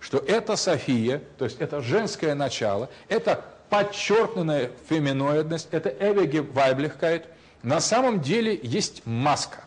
[0.00, 7.26] Что это София, то есть это женское начало, это подчеркнутая феминоидность, это Эвеге Вайблихкайт,
[7.62, 9.64] на самом деле есть маска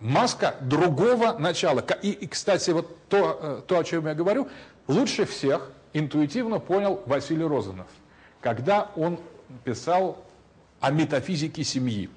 [0.00, 1.84] маска другого начала.
[2.02, 4.48] И, и кстати, вот то, э, то, о чем я говорю,
[4.86, 7.86] лучше всех интуитивно понял Василий Розанов,
[8.40, 9.18] когда он
[9.64, 10.24] писал
[10.80, 12.10] о метафизике семьи.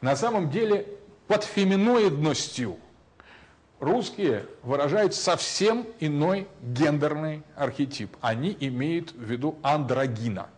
[0.00, 0.86] На самом деле
[1.26, 2.76] под феминоидностью
[3.80, 8.16] русские выражают совсем иной гендерный архетип.
[8.20, 10.48] Они имеют в виду андрогина.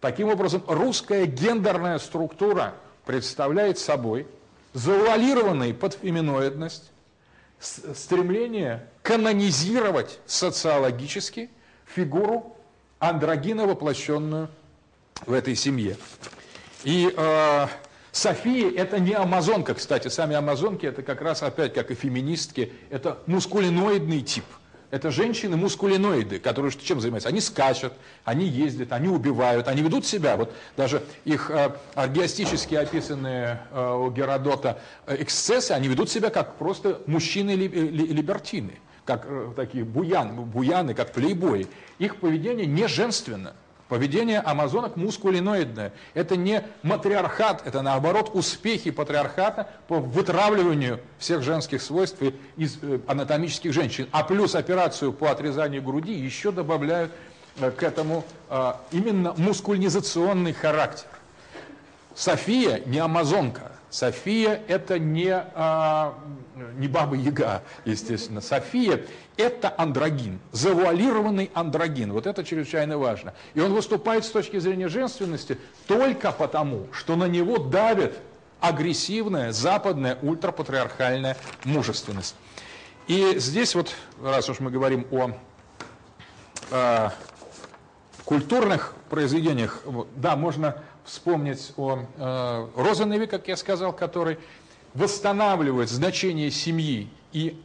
[0.00, 2.74] Таким образом, русская гендерная структура
[3.04, 4.26] представляет собой–
[4.72, 6.90] завуалированный под феминоидность,
[7.58, 11.50] стремление канонизировать социологически
[11.84, 12.56] фигуру
[12.98, 14.48] андрогина, воплощенную
[15.26, 15.96] в этой семье.
[16.84, 17.66] И э,
[18.12, 23.18] София– это не амазонка, кстати, сами амазонки– это как раз опять, как и феминистки, это
[23.26, 24.44] мускулиноидный тип–
[24.90, 27.28] это женщины мускулиноиды, которые чем занимаются?
[27.28, 27.92] Они скачут,
[28.24, 34.10] они ездят, они убивают, они ведут себя, вот даже их э, аргиастически описанные э, у
[34.10, 38.72] Геродота э, эксцессы, они ведут себя как просто мужчины-либертины,
[39.04, 41.66] как э, такие буян, буяны, как плейбои.
[41.98, 43.54] Их поведение не женственно.
[43.90, 45.92] Поведение амазонок мускулиноидное.
[46.14, 52.22] Это не матриархат, это наоборот успехи патриархата по вытравливанию всех женских свойств
[52.56, 54.06] из э, анатомических женщин.
[54.12, 57.10] А плюс операцию по отрезанию груди еще добавляют
[57.58, 61.08] э, к этому а, именно мускульнизационный характер.
[62.14, 63.72] София не амазонка.
[63.90, 66.14] София это не, а,
[66.76, 68.40] не Баба Яга, естественно.
[68.40, 69.04] София
[69.36, 72.12] это андрогин, завуалированный андрогин.
[72.12, 73.34] Вот это чрезвычайно важно.
[73.54, 78.14] И он выступает с точки зрения женственности только потому, что на него давит
[78.60, 82.34] агрессивная западная ультрапатриархальная мужественность.
[83.06, 85.30] И здесь вот, раз уж мы говорим о,
[86.70, 87.12] о
[88.24, 89.82] культурных произведениях,
[90.14, 94.38] да, можно вспомнить о э, Розеневе, как я сказал, который
[94.94, 97.60] восстанавливает значение семьи и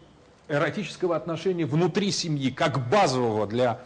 [0.47, 3.79] эротического отношения внутри семьи, как базового для,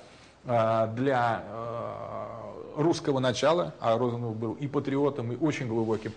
[0.46, 6.12] э, для э, русского начала, а Розенов был и патриотом, и очень глубоким,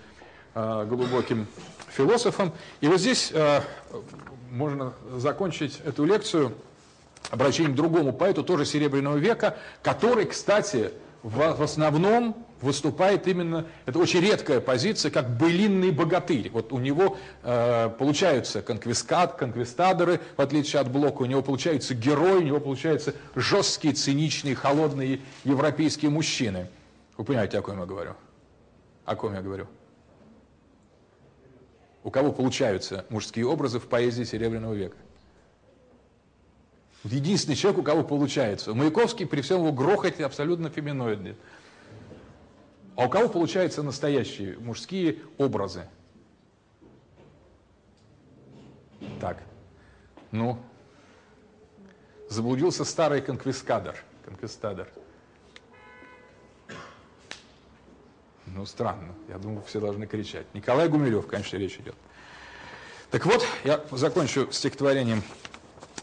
[0.55, 1.47] э, глубоким
[1.89, 2.53] философом.
[2.81, 3.33] И вот здесь
[4.51, 6.55] можно закончить эту лекцию
[7.31, 10.93] обращением к другому поэту, тоже Серебряного века, который, кстати,
[11.23, 16.51] в, основном выступает именно, это очень редкая позиция, как былинный богатырь.
[16.51, 22.39] Вот у него э, получаются конквискат, конквистадоры, в отличие от Блока, у него получаются герои,
[22.39, 26.69] у него получаются жесткие, циничные, холодные европейские мужчины.
[27.17, 28.15] Вы понимаете, о ком я говорю?
[29.05, 29.67] О ком я говорю?
[32.05, 34.97] У кого получаются мужские образы в поэзии Серебряного века?
[37.05, 38.75] Единственный человек, у кого получается.
[38.75, 41.37] Маяковский при всем его грохоте абсолютно феминоидный.
[42.95, 45.89] А у кого получаются настоящие мужские образы?
[49.21, 49.43] Так,
[50.31, 50.59] ну,
[52.29, 53.97] заблудился старый конквискадор.
[54.25, 54.89] Конквистадор.
[58.47, 59.15] Ну, странно.
[59.29, 60.47] Я думаю, все должны кричать.
[60.55, 61.95] Николай Гумилев, конечно, речь идет.
[63.11, 65.23] Так вот, я закончу стихотворением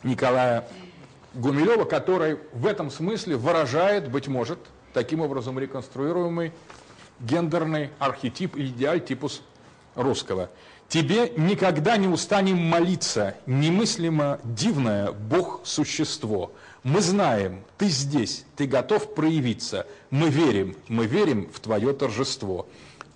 [0.04, 0.68] Николая
[1.40, 4.60] Гумилева, который в этом смысле выражает, быть может,
[4.94, 6.52] таким образом реконструируемый
[7.22, 9.42] гендерный архетип или идеаль типус
[9.96, 10.50] русского.
[10.90, 16.52] Тебе никогда не устанем молиться, немыслимо дивное Бог-существо.
[16.84, 19.86] Мы знаем, ты здесь, ты готов проявиться.
[20.10, 22.68] Мы верим, мы верим в твое торжество.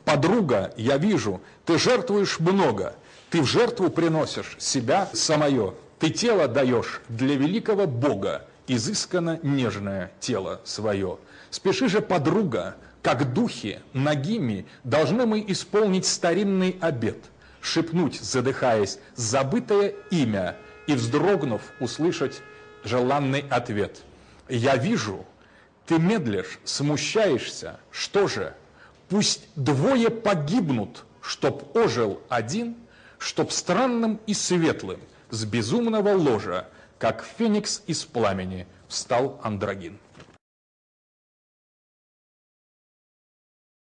[0.06, 2.96] Подруга, я вижу, ты жертвуешь много,
[3.30, 5.74] ты в жертву приносишь себя самое.
[6.04, 11.18] Ты тело даешь для великого Бога, изысканно нежное тело свое.
[11.50, 17.20] Спеши же, подруга, как духи, ногими, должны мы исполнить старинный обет,
[17.62, 20.58] шепнуть, задыхаясь, забытое имя
[20.88, 22.42] и, вздрогнув, услышать
[22.84, 24.02] желанный ответ.
[24.50, 25.26] «Я вижу,
[25.86, 28.54] ты медлишь, смущаешься, что же?
[29.08, 32.76] Пусть двое погибнут, чтоб ожил один,
[33.20, 35.00] чтоб странным и светлым
[35.34, 36.68] с безумного ложа,
[37.00, 39.98] как феникс из пламени, встал Андрогин».